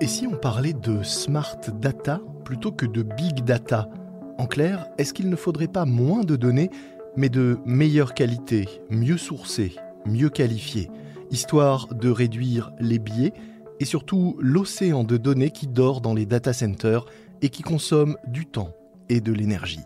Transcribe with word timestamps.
Et 0.00 0.06
si 0.06 0.26
on 0.26 0.36
parlait 0.36 0.74
de 0.74 1.02
smart 1.02 1.58
data 1.80 2.20
plutôt 2.44 2.72
que 2.72 2.86
de 2.86 3.02
big 3.02 3.44
data 3.44 3.90
En 4.38 4.46
clair, 4.46 4.86
est-ce 4.96 5.12
qu'il 5.12 5.28
ne 5.28 5.36
faudrait 5.36 5.68
pas 5.68 5.84
moins 5.84 6.22
de 6.22 6.36
données, 6.36 6.70
mais 7.16 7.28
de 7.28 7.58
meilleure 7.66 8.14
qualité, 8.14 8.68
mieux 8.90 9.18
sourcées, 9.18 9.74
mieux 10.06 10.30
qualifiées, 10.30 10.88
histoire 11.30 11.88
de 11.88 12.10
réduire 12.10 12.72
les 12.78 12.98
biais 12.98 13.32
et 13.80 13.84
surtout 13.84 14.36
l'océan 14.38 15.04
de 15.04 15.16
données 15.16 15.50
qui 15.50 15.66
dort 15.66 16.00
dans 16.00 16.14
les 16.14 16.26
data 16.26 16.52
centers 16.52 17.04
et 17.42 17.48
qui 17.48 17.62
consomme 17.62 18.16
du 18.28 18.46
temps 18.46 18.72
et 19.08 19.20
de 19.20 19.32
l'énergie? 19.32 19.84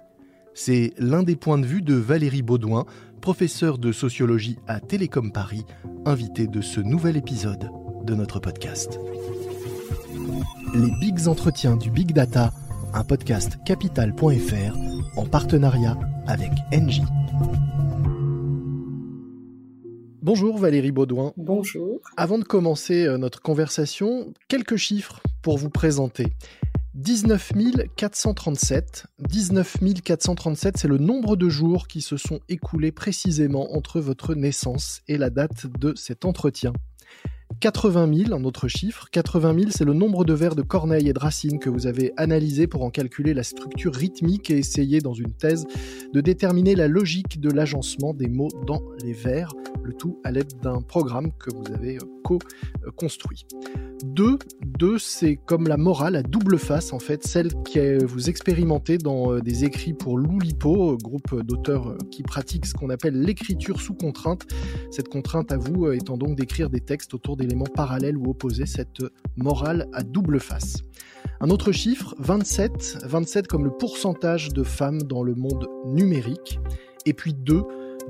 C'est 0.55 0.93
l'un 0.99 1.23
des 1.23 1.37
points 1.37 1.59
de 1.59 1.67
vue 1.67 1.83
de 1.83 1.95
Valérie 1.95 2.43
Baudouin, 2.43 2.85
professeure 3.23 3.79
de 3.79 3.91
sociologie 3.91 4.59
à 4.67 4.81
Télécom 4.81 5.33
Paris, 5.33 5.65
invitée 6.05 6.47
de 6.47 6.61
ce 6.61 6.81
nouvel 6.81 7.17
épisode 7.17 7.71
de 8.05 8.15
notre 8.15 8.39
podcast 8.39 8.99
les 10.75 10.91
Bigs 10.91 11.29
Entretiens 11.29 11.77
du 11.77 11.91
Big 11.91 12.13
Data, 12.13 12.51
un 12.95 13.05
podcast 13.05 13.59
capital.fr 13.67 15.19
en 15.19 15.27
partenariat 15.27 15.99
avec 16.27 16.51
Engie. 16.73 17.03
Bonjour 20.23 20.57
Valérie 20.57 20.93
Baudouin. 20.93 21.33
Bonjour. 21.37 22.01
Avant 22.17 22.39
de 22.39 22.45
commencer 22.45 23.07
euh, 23.07 23.19
notre 23.19 23.43
conversation, 23.43 24.33
quelques 24.49 24.77
chiffres 24.77 25.21
pour 25.43 25.59
vous 25.59 25.69
présenter. 25.69 26.29
19 26.95 27.53
437. 27.97 29.07
19 29.19 29.77
437, 30.05 30.77
c'est 30.77 30.89
le 30.89 30.99
nombre 30.99 31.37
de 31.37 31.49
jours 31.49 31.89
qui 31.89 32.03
se 32.03 32.19
sont 32.19 32.41
écoulés 32.51 32.93
précisément 32.93 33.75
entre 33.75 33.99
votre 34.01 34.35
naissance 34.35 35.01
et 35.09 35.17
la 35.17 35.31
date 35.31 35.67
de 35.79 35.95
cet 35.97 36.27
entretien. 36.27 36.75
80 37.61 38.25
000, 38.27 38.35
un 38.35 38.45
autre 38.45 38.69
chiffre. 38.69 39.09
80 39.11 39.55
000, 39.59 39.71
c'est 39.71 39.85
le 39.85 39.95
nombre 39.95 40.25
de 40.25 40.35
vers 40.35 40.55
de 40.55 40.63
Corneille 40.63 41.09
et 41.09 41.13
de 41.15 41.19
Racine 41.19 41.59
que 41.59 41.71
vous 41.71 41.87
avez 41.87 42.13
analysé 42.19 42.67
pour 42.67 42.83
en 42.83 42.91
calculer 42.91 43.33
la 43.33 43.43
structure 43.43 43.95
rythmique 43.95 44.51
et 44.51 44.59
essayer 44.59 45.01
dans 45.01 45.15
une 45.15 45.33
thèse 45.33 45.65
de 46.13 46.21
déterminer 46.21 46.75
la 46.75 46.89
logique 46.89 47.41
de 47.41 47.51
l'agencement 47.51 48.13
des 48.13 48.29
mots 48.29 48.51
dans 48.67 48.83
les 49.03 49.13
vers, 49.13 49.55
le 49.83 49.95
tout 49.95 50.21
à 50.25 50.31
l'aide 50.31 50.53
d'un 50.63 50.83
programme 50.83 51.33
que 51.39 51.55
vous 51.55 51.73
avez 51.73 51.97
euh, 51.97 52.21
co-construit. 52.23 53.47
Deux, 54.05 54.39
deux 54.65 54.99
c'est 54.99 55.37
comme 55.37 55.69
la 55.69 55.77
morale 55.77 56.17
à 56.17 56.23
double 56.23 56.59
face, 56.59 56.93
en 56.93 56.99
fait, 56.99 57.25
celle 57.25 57.53
que 57.63 58.05
vous 58.05 58.29
expérimentez 58.29 58.99
dans 58.99 59.33
euh, 59.33 59.41
des 59.41 59.65
écrits 59.65 59.93
pour 59.93 60.19
l'Oulipo, 60.19 60.97
groupe 60.97 61.43
d'auteurs 61.43 61.91
euh, 61.91 61.99
qui 62.11 62.23
pratiquent 62.23 62.67
ce 62.67 62.75
qu'on 62.75 62.91
appelle 62.91 63.21
l'écriture 63.21 63.81
sous 63.81 63.95
contrainte. 63.95 64.47
Cette 64.91 65.09
contrainte 65.09 65.53
à 65.53 65.57
vous 65.57 65.91
étant 65.93 66.17
donc 66.17 66.37
d'écrire 66.37 66.69
des 66.69 66.81
textes 66.81 67.15
autour 67.15 67.37
d'éléments 67.37 67.65
parallèles 67.65 68.17
ou 68.17 68.31
opposés, 68.31 68.67
cette 68.67 69.03
morale 69.37 69.87
à 69.93 70.03
double 70.03 70.41
face. 70.41 70.83
Un 71.41 71.51
autre 71.51 71.73
chiffre, 71.73 72.15
27, 72.19 73.05
27 73.05 73.47
comme 73.47 73.65
le 73.65 73.71
pourcentage 73.71 74.53
de 74.53 74.63
femmes 74.63 75.03
dans 75.03 75.23
le 75.23 75.35
monde 75.35 75.67
numérique. 75.87 76.61
Et 77.07 77.15
puis 77.15 77.35
2, 77.35 77.63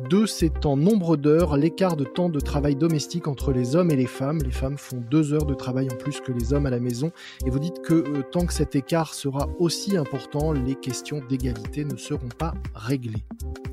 2, 0.09 0.27
c'est 0.27 0.67
en 0.67 0.77
nombre 0.77 1.17
d'heures 1.17 1.57
l'écart 1.57 1.97
de 1.97 2.05
temps 2.05 2.29
de 2.29 2.41
travail 2.41 2.77
domestique 2.77 3.29
entre 3.29 3.53
les 3.53 3.77
hommes 3.77 3.91
et 3.91 3.97
les 3.97 4.07
femmes. 4.07 4.39
Les 4.45 4.51
femmes 4.51 4.79
font 4.79 5.03
deux 5.11 5.33
heures 5.33 5.47
de 5.47 5.55
travail 5.55 5.89
en 5.93 5.97
plus 5.97 6.21
que 6.21 6.33
les 6.33 6.53
hommes 6.53 6.67
à 6.67 6.71
la 6.71 6.81
maison. 6.81 7.13
Et 7.47 7.51
vous 7.51 7.59
dites 7.59 7.81
que 7.83 7.95
euh, 7.95 8.23
tant 8.31 8.47
que 8.47 8.53
cet 8.53 8.75
écart 8.75 9.15
sera 9.15 9.49
aussi 9.59 9.97
important, 9.97 10.53
les 10.53 10.75
questions 10.75 11.21
d'égalité 11.29 11.85
ne 11.85 11.97
seront 11.97 12.29
pas 12.39 12.55
réglées. 12.75 13.25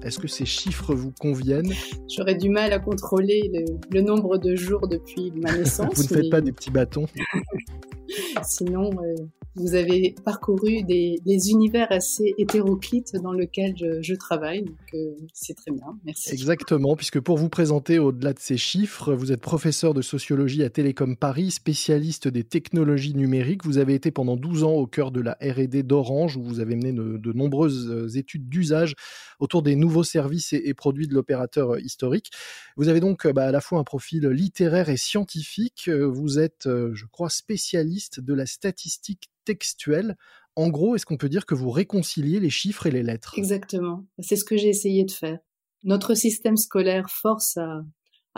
Est-ce 0.03 0.19
que 0.19 0.27
ces 0.27 0.45
chiffres 0.45 0.93
vous 0.93 1.11
conviennent? 1.19 1.73
J'aurais 2.09 2.35
du 2.35 2.49
mal 2.49 2.73
à 2.73 2.79
contrôler 2.79 3.51
le, 3.91 4.01
nombre 4.01 4.37
de 4.37 4.55
jours 4.55 4.87
depuis 4.87 5.31
ma 5.31 5.51
naissance. 5.57 5.95
vous 5.95 6.03
ne 6.03 6.21
faites 6.21 6.29
pas 6.29 6.41
des 6.41 6.51
petits 6.51 6.71
bâtons? 6.71 7.05
Sinon, 8.43 8.89
euh, 8.91 9.15
vous 9.55 9.75
avez 9.75 10.15
parcouru 10.23 10.83
des, 10.83 11.19
univers 11.49 11.91
assez 11.91 12.33
hétéroclites 12.37 13.15
dans 13.21 13.33
lesquels 13.33 13.73
je, 14.01 14.13
travaille, 14.13 14.63
donc 14.63 14.77
euh, 14.93 15.15
c'est 15.33 15.53
très 15.53 15.71
bien, 15.71 15.97
merci. 16.05 16.31
Exactement, 16.31 16.95
puisque 16.95 17.19
pour 17.19 17.37
vous 17.37 17.49
présenter 17.49 17.99
au-delà 17.99 18.33
de 18.33 18.39
ces 18.39 18.57
chiffres, 18.57 19.13
vous 19.13 19.31
êtes 19.31 19.41
professeur 19.41 19.93
de 19.93 20.01
sociologie 20.01 20.63
à 20.63 20.69
Télécom 20.69 21.15
Paris, 21.15 21.51
spécialiste 21.51 22.27
des 22.27 22.43
technologies 22.43 23.15
numériques. 23.15 23.65
Vous 23.65 23.77
avez 23.77 23.93
été 23.95 24.11
pendant 24.11 24.35
12 24.35 24.63
ans 24.63 24.73
au 24.73 24.87
cœur 24.87 25.11
de 25.11 25.21
la 25.21 25.37
R&D 25.41 25.83
d'Orange, 25.83 26.37
où 26.37 26.43
vous 26.43 26.59
avez 26.59 26.75
mené 26.75 26.93
de, 26.93 27.33
nombreuses 27.33 27.89
euh, 27.89 28.17
études 28.17 28.49
d'usage 28.49 28.95
autour 29.39 29.61
des 29.61 29.75
nouveaux 29.75 30.03
services 30.03 30.53
et, 30.53 30.73
produits 30.73 31.07
de 31.07 31.13
l'opérateur 31.13 31.79
historique. 31.79 32.31
Vous 32.75 32.89
avez 32.89 32.99
donc 32.99 33.25
bah, 33.27 33.45
à 33.45 33.51
la 33.51 33.61
fois 33.61 33.79
un 33.79 33.83
profil 33.83 34.27
littéraire 34.27 34.89
et 34.89 34.97
scientifique. 34.97 35.89
Vous 35.89 36.39
êtes, 36.39 36.65
je 36.65 37.05
crois, 37.05 37.29
spécialiste 37.29 37.98
de 38.19 38.33
la 38.33 38.45
statistique 38.45 39.29
textuel. 39.45 40.15
En 40.55 40.69
gros, 40.69 40.95
est-ce 40.95 41.05
qu'on 41.05 41.17
peut 41.17 41.29
dire 41.29 41.45
que 41.45 41.55
vous 41.55 41.69
réconciliez 41.69 42.39
les 42.39 42.49
chiffres 42.49 42.85
et 42.85 42.91
les 42.91 43.03
lettres? 43.03 43.33
Exactement. 43.37 44.05
C'est 44.19 44.35
ce 44.35 44.43
que 44.43 44.57
j'ai 44.57 44.69
essayé 44.69 45.03
de 45.05 45.11
faire. 45.11 45.39
Notre 45.83 46.13
système 46.13 46.57
scolaire 46.57 47.09
force 47.09 47.57
à, 47.57 47.83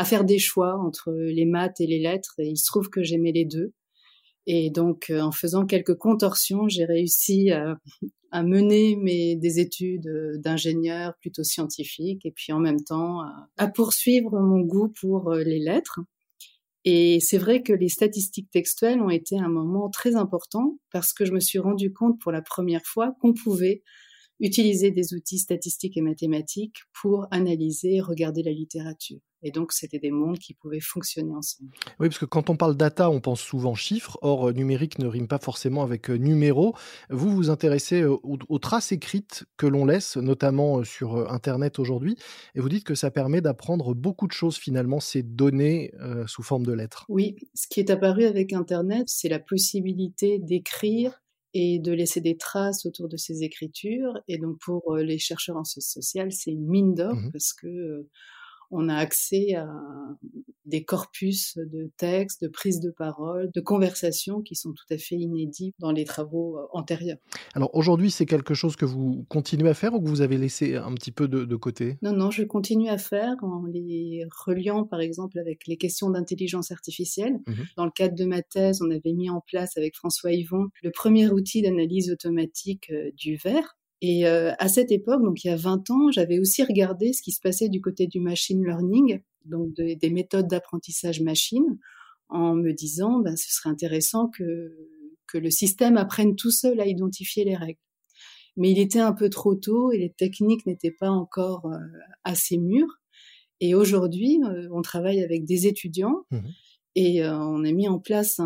faire 0.06 0.24
des 0.24 0.40
choix 0.40 0.80
entre 0.80 1.12
les 1.12 1.46
maths 1.46 1.80
et 1.80 1.86
les 1.86 2.00
lettres, 2.00 2.34
et 2.40 2.48
il 2.48 2.58
se 2.58 2.66
trouve 2.66 2.90
que 2.90 3.04
j'aimais 3.04 3.32
les 3.32 3.46
deux. 3.46 3.74
Et 4.48 4.72
donc, 4.72 5.12
euh, 5.12 5.22
en 5.22 5.32
faisant 5.32 5.68
quelques 5.68 5.96
contorsions, 5.96 6.68
j'ai 6.68 6.86
réussi 6.86 7.52
à, 7.52 7.78
mener 8.44 8.96
des 9.36 9.60
études 9.60 10.10
d'ingénieur 10.38 11.14
plutôt 11.20 11.44
scientifique, 11.44 12.26
et 12.26 12.32
puis 12.32 12.52
en 12.54 12.60
même 12.60 12.84
temps 12.84 13.20
à 13.58 13.68
poursuivre 13.68 14.40
mon 14.40 14.62
goût 14.62 14.92
pour 15.00 15.32
euh, 15.32 15.44
les 15.44 15.60
lettres. 15.60 16.00
Et 16.86 17.20
c'est 17.22 17.38
vrai 17.38 17.62
que 17.62 17.74
les 17.74 17.90
statistiques 17.90 18.50
textuelles 18.52 19.02
ont 19.02 19.10
été 19.10 19.38
un 19.38 19.50
moment 19.50 19.90
très 19.90 20.16
important 20.16 20.78
parce 20.92 21.14
que 21.14 21.26
je 21.26 21.32
me 21.32 21.40
suis 21.40 21.60
rendu 21.60 21.94
compte 21.94 22.20
pour 22.20 22.32
la 22.32 22.42
première 22.42 22.86
fois 22.86 23.16
qu'on 23.22 23.34
pouvait 23.34 23.84
utiliser 24.40 24.92
des 24.92 25.14
outils 25.14 25.40
statistiques 25.40 25.98
et 25.98 26.02
mathématiques 26.02 26.78
pour 27.02 27.28
analyser, 27.32 28.02
regarder 28.02 28.44
la 28.44 28.52
littérature. 28.52 29.20
Et 29.44 29.52
donc, 29.52 29.72
c'était 29.72 30.00
des 30.00 30.12
mondes 30.12 30.38
qui 30.38 30.54
pouvaient 30.54 30.80
fonctionner 30.80 31.34
ensemble. 31.34 31.72
Oui, 32.00 32.08
parce 32.08 32.20
que 32.20 32.26
quand 32.26 32.50
on 32.50 32.56
parle 32.56 32.78
data, 32.78 33.10
on 33.10 33.22
pense 33.22 33.42
souvent 33.42 33.74
chiffres. 33.74 34.20
Or, 34.22 34.50
euh, 34.50 34.54
numérique 34.54 35.00
ne 35.00 35.08
rime 35.08 35.28
pas 35.28 35.40
forcément 35.40 35.82
avec 35.82 36.10
euh, 36.10 36.16
numéro. 36.16 36.76
Vous 37.10 37.36
vous 37.36 37.50
intéressez 37.50 38.02
euh, 38.02 38.18
aux, 38.24 38.60
traces 38.60 38.92
écrites 38.92 39.46
que 39.58 39.66
l'on 39.66 39.86
laisse, 39.86 40.18
notamment 40.18 40.84
sur 40.84 41.32
Internet 41.32 41.80
aujourd'hui. 41.80 42.16
Et 42.54 42.60
vous 42.60 42.70
dites 42.70 42.84
que 42.84 42.96
ça 42.96 43.10
permet 43.10 43.42
d'apprendre 43.42 43.96
beaucoup 43.96 44.28
de 44.28 44.32
choses, 44.32 44.58
finalement, 44.58 45.00
ces 45.00 45.24
données 45.24 45.92
sous 46.28 46.44
forme 46.44 46.66
de 46.66 46.74
lettres. 46.74 47.06
Oui, 47.10 47.36
ce 47.56 47.68
qui 47.68 47.80
est 47.80 47.90
apparu 47.90 48.26
avec 48.26 48.54
Internet, 48.54 49.06
c'est 49.08 49.30
la 49.30 49.40
possibilité 49.40 50.38
d'écrire 50.40 51.22
et 51.54 51.80
de 51.80 51.92
laisser 51.92 52.22
des 52.22 52.38
traces 52.38 52.86
autour 52.86 53.10
de 53.10 53.18
ces 53.18 53.44
écritures. 53.44 54.14
Et 54.28 54.38
donc 54.38 54.58
pour 54.60 54.96
les 54.98 55.18
chercheurs 55.18 55.58
en 55.58 55.64
sciences 55.64 55.92
sociales, 55.92 56.32
c'est 56.32 56.52
une 56.52 56.68
mine 56.68 56.94
d'or 56.94 57.16
mmh 57.16 57.32
parce 57.32 57.54
que 57.54 58.08
on 58.72 58.90
a 58.90 58.96
accès 58.96 59.56
à 59.56 59.68
des 60.66 60.84
corpus 60.84 61.58
de 61.58 61.92
textes, 61.98 62.42
de 62.42 62.48
prises 62.48 62.80
de 62.80 62.92
parole, 62.92 63.52
de 63.54 63.62
conversations 63.62 64.42
qui 64.42 64.56
sont 64.56 64.72
tout 64.72 64.94
à 64.94 64.98
fait 64.98 65.16
inédits 65.16 65.74
dans 65.80 65.92
les 65.92 66.06
travaux 66.06 66.58
euh, 66.58 66.66
antérieurs. 66.72 67.18
Alors 67.54 67.70
aujourd'hui, 67.74 68.12
c'est 68.12 68.26
quelque 68.26 68.54
chose 68.54 68.76
que 68.76 68.86
vous 68.86 69.26
continuez 69.30 69.70
à 69.70 69.74
faire 69.74 69.94
ou 69.94 70.02
que 70.02 70.08
vous 70.08 70.22
avez 70.22 70.38
laissé 70.38 70.76
un 70.76 70.94
petit 70.94 71.12
peu 71.12 71.28
de, 71.28 71.56
côté? 71.56 71.98
Non, 72.02 72.14
non, 72.14 72.32
je 72.32 72.44
continue 72.44 72.90
à 72.90 72.98
faire 72.98 73.36
en 73.42 73.66
les 73.66 74.26
reliant 74.46 74.86
par 74.86 75.02
exemple 75.02 75.38
avec 75.38 75.68
les 75.68 75.78
questions 75.78 76.10
d'intelligence 76.10 76.72
artificielle. 76.72 77.40
Mmh 77.48 77.54
dans 77.78 77.86
le 77.86 77.92
cadre 77.92 78.16
de 78.16 78.26
ma 78.26 78.42
thèse, 78.42 78.82
on 78.82 78.90
avait 78.90 79.14
mis 79.14 79.30
en 79.30 79.42
place 79.42 79.78
avec 79.78 79.96
François 79.96 80.32
Yvon 80.32 80.68
le 80.84 80.92
premier 80.92 81.30
outil 81.30 81.62
d'analyse 81.62 82.12
automatique 82.12 82.90
euh, 82.92 83.12
du 83.16 83.38
verre 83.38 83.78
et 84.02 84.26
euh, 84.26 84.52
à 84.58 84.68
cette 84.68 84.92
époque, 84.92 85.22
donc 85.22 85.44
il 85.44 85.48
y 85.48 85.52
a 85.52 85.56
20 85.56 85.90
ans, 85.92 86.12
j'avais 86.12 86.40
aussi 86.40 86.64
regardé 86.64 87.14
ce 87.14 87.22
qui 87.22 87.32
se 87.32 87.40
passait 87.40 87.70
du 87.70 87.82
côté 87.82 88.08
du 88.08 88.20
machine 88.20 88.64
learning, 88.64 89.22
donc 89.46 89.74
des 89.74 90.10
méthodes 90.10 90.48
d'apprentissage 90.48 91.22
machine, 91.22 91.78
en 92.30 92.56
me 92.56 92.72
disant, 92.72 93.20
ben, 93.20 93.36
ce 93.36 93.54
serait 93.54 93.70
intéressant 93.70 94.28
que, 94.28 94.76
que 95.28 95.38
le 95.38 95.52
système 95.52 95.98
apprenne 95.98 96.36
tout 96.36 96.52
seul 96.52 96.80
à 96.80 96.88
identifier 96.88 97.46
les 97.46 97.56
règles. 97.56 97.80
Mais 98.58 98.72
il 98.72 98.80
était 98.80 99.00
un 99.00 99.14
peu 99.14 99.30
trop 99.30 99.56
tôt 99.56 99.92
et 99.92 99.98
les 99.98 100.12
techniques 100.12 100.66
n'étaient 100.66 100.92
pas 100.92 101.10
encore 101.10 101.68
euh, 101.68 101.78
assez 102.24 102.58
mûres. 102.58 103.00
Et 103.60 103.76
aujourd'hui, 103.76 104.42
euh, 104.44 104.68
on 104.72 104.82
travaille 104.82 105.24
avec 105.24 105.46
des 105.46 105.68
étudiants. 105.68 106.26
Mmh 106.32 106.40
et 106.96 107.24
euh, 107.24 107.38
on 107.38 107.64
a 107.64 107.72
mis 107.72 107.88
en 107.88 108.00
place 108.00 108.42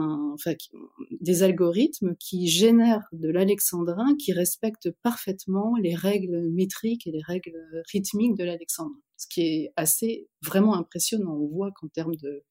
des 1.20 1.44
algorithmes 1.44 2.16
qui 2.18 2.48
génèrent 2.48 3.08
de 3.12 3.30
l'alexandrin 3.30 4.16
qui 4.18 4.34
respectent 4.34 4.92
parfaitement 5.02 5.76
les 5.82 5.96
règles 5.96 6.50
métriques 6.50 7.08
et 7.08 7.12
les 7.12 7.24
règles 7.24 7.58
rythmiques 7.92 8.38
de 8.38 8.44
l'alexandrin. 8.44 9.00
ce 9.18 9.28
qui 9.28 9.42
est 9.42 9.74
assez 9.76 10.28
vraiment 10.44 10.76
impressionnant. 10.76 11.34
On 11.34 11.48
voit 11.48 11.72
qu'en 11.72 11.88
termes 11.88 12.16
de 12.16 12.44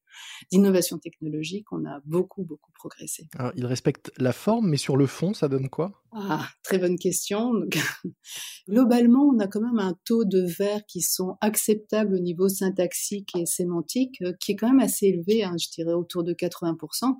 d'innovation 0.51 0.99
technologique, 0.99 1.73
on 1.73 1.85
a 1.85 2.01
beaucoup, 2.05 2.45
beaucoup 2.45 2.73
progressé. 2.73 3.29
Alors, 3.39 3.53
il 3.57 3.67
respecte 3.67 4.13
la 4.19 4.33
forme, 4.33 4.69
mais 4.69 4.77
sur 4.77 4.97
le 4.97 5.07
fond, 5.07 5.35
ça 5.35 5.49
donne 5.49 5.69
quoi? 5.69 6.03
Ah, 6.13 6.49
très 6.63 6.79
bonne 6.79 6.99
question. 6.99 7.53
globalement, 8.69 9.25
on 9.25 9.39
a 9.39 9.47
quand 9.47 9.61
même 9.61 9.79
un 9.79 9.97
taux 10.05 10.25
de 10.25 10.43
vers 10.59 10.85
qui 10.87 11.01
sont 11.01 11.37
acceptables 11.41 12.15
au 12.15 12.21
niveau 12.21 12.49
syntaxique 12.49 13.31
et 13.37 13.47
sémantique, 13.47 14.23
euh, 14.23 14.33
qui 14.41 14.53
est 14.53 14.57
quand 14.57 14.69
même 14.69 14.81
assez 14.81 15.07
élevé, 15.07 15.45
hein, 15.45 15.57
je 15.59 15.69
dirais 15.71 15.95
autour 15.95 16.25
de 16.25 16.33
80%. 16.33 17.15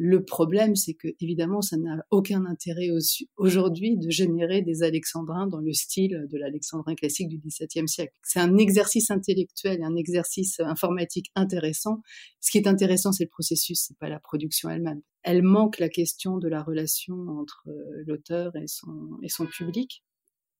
Le 0.00 0.24
problème, 0.24 0.76
c'est 0.76 0.94
que 0.94 1.08
évidemment, 1.20 1.60
ça 1.60 1.76
n'a 1.76 1.96
aucun 2.12 2.44
intérêt 2.46 2.88
aujourd'hui 3.36 3.96
de 3.96 4.08
générer 4.10 4.62
des 4.62 4.84
alexandrins 4.84 5.48
dans 5.48 5.58
le 5.58 5.72
style 5.72 6.28
de 6.30 6.38
l'alexandrin 6.38 6.94
classique 6.94 7.28
du 7.28 7.38
XVIIe 7.38 7.88
siècle. 7.88 8.12
C'est 8.22 8.38
un 8.38 8.58
exercice 8.58 9.10
intellectuel, 9.10 9.82
un 9.82 9.96
exercice 9.96 10.60
informatique 10.60 11.32
intéressant. 11.34 12.00
Ce 12.38 12.52
qui 12.52 12.58
est 12.58 12.68
intéressant, 12.68 13.10
c'est 13.10 13.24
le 13.24 13.28
processus, 13.28 13.86
c'est 13.88 13.98
pas 13.98 14.08
la 14.08 14.20
production 14.20 14.70
elle-même. 14.70 15.02
Elle 15.24 15.42
manque 15.42 15.80
la 15.80 15.88
question 15.88 16.38
de 16.38 16.46
la 16.46 16.62
relation 16.62 17.16
entre 17.40 17.64
euh, 17.66 18.04
l'auteur 18.06 18.54
et 18.54 18.68
son, 18.68 19.18
et 19.24 19.28
son 19.28 19.46
public. 19.46 20.04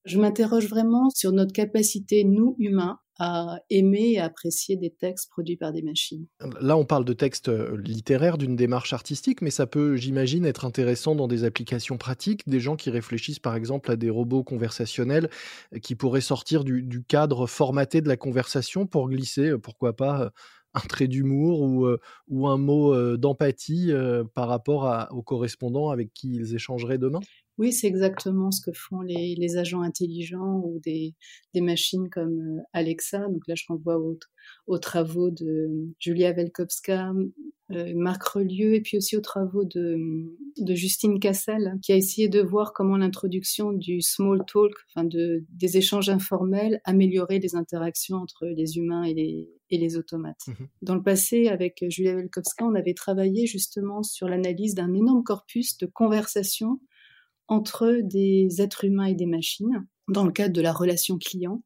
Je 0.04 0.18
m'interroge 0.18 0.68
vraiment 0.68 1.10
sur 1.10 1.32
notre 1.32 1.52
capacité, 1.52 2.24
nous 2.24 2.56
humains, 2.58 2.98
à 3.18 3.58
aimer 3.68 4.12
et 4.12 4.20
apprécier 4.20 4.76
des 4.76 4.90
textes 4.90 5.28
produits 5.30 5.56
par 5.56 5.72
des 5.72 5.82
machines. 5.82 6.26
Là, 6.60 6.76
on 6.76 6.84
parle 6.84 7.04
de 7.04 7.12
textes 7.12 7.48
euh, 7.48 7.76
littéraires, 7.76 8.38
d'une 8.38 8.54
démarche 8.54 8.92
artistique, 8.92 9.42
mais 9.42 9.50
ça 9.50 9.66
peut, 9.66 9.96
j'imagine, 9.96 10.46
être 10.46 10.64
intéressant 10.64 11.16
dans 11.16 11.26
des 11.26 11.42
applications 11.42 11.98
pratiques, 11.98 12.48
des 12.48 12.60
gens 12.60 12.76
qui 12.76 12.90
réfléchissent 12.90 13.40
par 13.40 13.56
exemple 13.56 13.90
à 13.90 13.96
des 13.96 14.10
robots 14.10 14.44
conversationnels 14.44 15.30
euh, 15.74 15.78
qui 15.80 15.96
pourraient 15.96 16.20
sortir 16.20 16.62
du, 16.62 17.02
cadre 17.08 17.46
formaté 17.46 18.00
de 18.00 18.08
la 18.08 18.16
conversation 18.16 18.86
pour 18.86 19.08
glisser, 19.08 19.50
euh, 19.50 19.58
pourquoi 19.58 19.96
pas, 19.96 20.30
un 20.74 20.80
trait 20.80 21.08
d'humour 21.08 21.62
ou, 22.28 22.46
un 22.46 22.58
mot 22.58 23.16
d'empathie 23.16 23.90
par 24.34 24.48
rapport 24.48 25.08
au 25.10 25.22
correspondant 25.22 25.88
avec 25.88 26.12
qui 26.12 26.34
ils 26.34 26.54
échangeraient 26.54 26.98
demain? 26.98 27.20
Oui, 27.58 27.72
c'est 27.72 27.88
exactement 27.88 28.52
ce 28.52 28.60
que 28.60 28.72
font 28.72 29.00
les, 29.00 29.34
les 29.36 29.56
agents 29.56 29.82
intelligents 29.82 30.62
ou 30.64 30.78
des, 30.84 31.14
des, 31.54 31.60
machines 31.60 32.08
comme 32.08 32.38
euh, 32.40 32.62
Alexa. 32.72 33.26
Donc 33.28 33.42
là, 33.48 33.54
je 33.56 33.64
renvoie 33.68 33.98
aux, 33.98 34.18
aux 34.68 34.78
travaux 34.78 35.30
de 35.30 35.68
Julia 35.98 36.32
Velkovska, 36.32 37.12
euh, 37.72 37.92
Marc 37.96 38.22
Relieu, 38.22 38.74
et 38.74 38.80
puis 38.80 38.96
aussi 38.96 39.16
aux 39.16 39.20
travaux 39.20 39.64
de, 39.64 39.98
de, 40.56 40.74
Justine 40.74 41.18
Cassel, 41.18 41.74
qui 41.82 41.92
a 41.92 41.96
essayé 41.96 42.28
de 42.28 42.40
voir 42.40 42.72
comment 42.72 42.96
l'introduction 42.96 43.72
du 43.72 44.00
small 44.00 44.38
talk, 44.46 44.72
enfin 44.94 45.04
de, 45.04 45.44
des 45.50 45.76
échanges 45.76 46.08
informels, 46.08 46.80
améliorait 46.84 47.40
les 47.40 47.56
interactions 47.56 48.18
entre 48.18 48.46
les 48.46 48.78
humains 48.78 49.02
et 49.02 49.14
les, 49.14 49.50
et 49.70 49.78
les 49.78 49.96
automates. 49.96 50.46
Mmh 50.46 50.64
Dans 50.82 50.94
le 50.94 51.02
passé, 51.02 51.48
avec 51.48 51.84
Julia 51.88 52.14
Velkovska, 52.14 52.64
on 52.64 52.74
avait 52.74 52.94
travaillé 52.94 53.46
justement 53.46 54.02
sur 54.02 54.28
l'analyse 54.28 54.74
d'un 54.74 54.94
énorme 54.94 55.24
corpus 55.24 55.76
de 55.76 55.86
conversations 55.86 56.80
entre 57.48 58.00
des 58.02 58.60
êtres 58.60 58.84
humains 58.84 59.06
et 59.06 59.14
des 59.14 59.26
machines 59.26 59.86
dans 60.08 60.24
le 60.24 60.32
cadre 60.32 60.54
de 60.54 60.60
la 60.60 60.72
relation 60.72 61.18
client. 61.18 61.62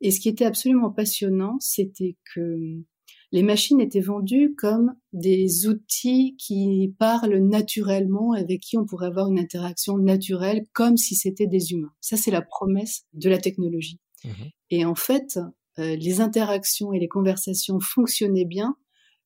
Et 0.00 0.10
ce 0.10 0.20
qui 0.20 0.28
était 0.28 0.44
absolument 0.44 0.90
passionnant, 0.90 1.56
c'était 1.60 2.16
que 2.34 2.82
les 3.32 3.42
machines 3.42 3.80
étaient 3.80 4.00
vendues 4.00 4.54
comme 4.56 4.94
des 5.12 5.66
outils 5.66 6.36
qui 6.38 6.94
parlent 6.98 7.38
naturellement, 7.38 8.32
avec 8.32 8.60
qui 8.60 8.76
on 8.76 8.84
pourrait 8.84 9.06
avoir 9.06 9.30
une 9.30 9.38
interaction 9.38 9.96
naturelle, 9.96 10.66
comme 10.74 10.98
si 10.98 11.14
c'était 11.14 11.46
des 11.46 11.72
humains. 11.72 11.92
Ça, 12.00 12.16
c'est 12.16 12.30
la 12.30 12.42
promesse 12.42 13.04
de 13.14 13.30
la 13.30 13.38
technologie. 13.38 13.98
Mmh 14.24 14.28
et 14.74 14.86
en 14.86 14.94
fait, 14.94 15.38
euh, 15.78 15.96
les 15.96 16.22
interactions 16.22 16.94
et 16.94 16.98
les 16.98 17.08
conversations 17.08 17.78
fonctionnaient 17.80 18.46
bien, 18.46 18.74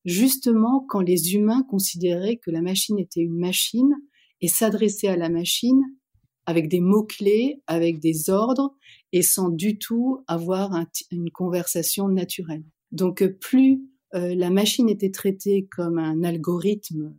justement 0.03 0.85
quand 0.89 0.99
les 0.99 1.35
humains 1.35 1.63
considéraient 1.69 2.37
que 2.37 2.51
la 2.51 2.61
machine 2.61 2.99
était 2.99 3.21
une 3.21 3.37
machine 3.37 3.93
et 4.41 4.47
s'adresser 4.47 5.07
à 5.07 5.17
la 5.17 5.29
machine 5.29 5.81
avec 6.45 6.69
des 6.69 6.79
mots-clés, 6.79 7.61
avec 7.67 7.99
des 7.99 8.29
ordres 8.29 8.73
et 9.11 9.21
sans 9.21 9.49
du 9.49 9.77
tout 9.77 10.23
avoir 10.27 10.71
une 11.11 11.29
conversation 11.29 12.07
naturelle. 12.07 12.63
Donc 12.91 13.21
euh, 13.21 13.37
plus 13.39 13.81
euh, 14.15 14.33
la 14.33 14.49
machine 14.49 14.89
était 14.89 15.11
traitée 15.11 15.67
comme 15.69 15.99
un 15.99 16.23
algorithme 16.23 17.13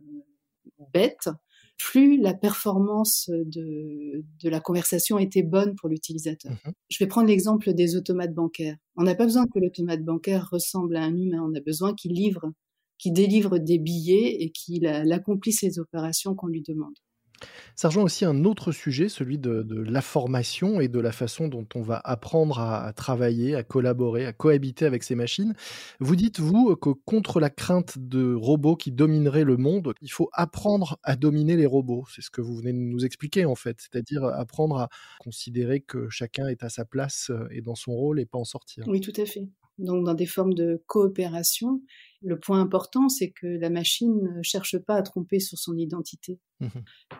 bête, 0.93 1.29
plus 1.77 2.19
la 2.19 2.33
performance 2.33 3.29
de, 3.29 4.25
de 4.43 4.49
la 4.49 4.59
conversation 4.59 5.19
était 5.19 5.43
bonne 5.43 5.75
pour 5.75 5.87
l'utilisateur. 5.87 6.51
Mmh 6.51 6.71
Je 6.89 6.97
vais 6.99 7.07
prendre 7.07 7.27
l'exemple 7.27 7.73
des 7.73 7.95
automates 7.95 8.33
bancaires. 8.33 8.77
On 8.97 9.03
n'a 9.03 9.15
pas 9.15 9.25
besoin 9.25 9.45
que 9.45 9.59
l'automate 9.59 10.03
bancaire 10.03 10.49
ressemble 10.51 10.97
à 10.97 11.03
un 11.03 11.15
humain, 11.15 11.41
on 11.47 11.55
a 11.55 11.61
besoin 11.61 11.93
qu'il 11.93 12.13
livre, 12.13 12.51
qu'il 12.97 13.13
délivre 13.13 13.59
des 13.59 13.77
billets 13.77 14.41
et 14.41 14.51
qu'il 14.51 14.87
accomplisse 14.87 15.61
les 15.61 15.79
opérations 15.79 16.35
qu'on 16.35 16.47
lui 16.47 16.63
demande. 16.63 16.95
Ça 17.75 17.87
rejoint 17.87 18.03
aussi 18.03 18.25
un 18.25 18.43
autre 18.43 18.71
sujet, 18.71 19.09
celui 19.09 19.37
de, 19.37 19.65
la 19.69 20.01
formation 20.01 20.81
et 20.81 20.87
de 20.87 20.99
la 20.99 21.11
façon 21.11 21.47
dont 21.47 21.67
on 21.75 21.81
va 21.81 22.01
apprendre 22.03 22.59
à, 22.59 22.91
travailler, 22.93 23.55
à 23.55 23.63
collaborer, 23.63 24.25
à 24.25 24.33
cohabiter 24.33 24.85
avec 24.85 25.03
ces 25.03 25.15
machines. 25.15 25.53
Vous 25.99 26.15
dites, 26.15 26.39
vous, 26.39 26.75
que 26.75 26.89
contre 26.89 27.39
la 27.39 27.49
crainte 27.49 27.97
de 27.97 28.33
robots 28.33 28.75
qui 28.75 28.91
domineraient 28.91 29.43
le 29.43 29.57
monde, 29.57 29.93
il 30.01 30.11
faut 30.11 30.29
apprendre 30.33 30.99
à 31.03 31.15
dominer 31.15 31.55
les 31.55 31.65
robots. 31.65 32.05
C'est 32.13 32.21
ce 32.21 32.29
que 32.29 32.41
vous 32.41 32.55
venez 32.55 32.73
de 32.73 32.77
nous 32.77 33.05
expliquer, 33.05 33.45
en 33.45 33.55
fait. 33.55 33.77
C'est-à-dire 33.79 34.25
apprendre 34.25 34.77
à 34.77 34.89
considérer 35.19 35.79
que 35.79 36.09
chacun 36.09 36.47
est 36.47 36.63
à 36.63 36.69
sa 36.69 36.85
place 36.85 37.29
euh, 37.29 37.47
et 37.51 37.61
dans 37.61 37.75
son 37.75 37.93
rôle 37.93 38.19
et 38.19 38.25
pas 38.25 38.37
en 38.37 38.45
sortir. 38.45 38.83
Oui, 38.87 39.01
tout 39.01 39.13
à 39.15 39.25
fait. 39.25 39.47
Donc, 39.79 40.05
dans 40.05 40.13
des 40.13 40.25
formes 40.25 40.53
de 40.53 40.83
coopération 40.87 41.81
le 42.21 42.39
point 42.39 42.59
important, 42.59 43.07
c'est 43.09 43.31
que 43.31 43.47
la 43.47 43.69
machine 43.69 44.35
ne 44.37 44.43
cherche 44.43 44.77
pas 44.77 44.95
à 44.95 45.01
tromper 45.01 45.39
sur 45.39 45.57
son 45.57 45.77
identité, 45.77 46.39
mmh 46.59 46.67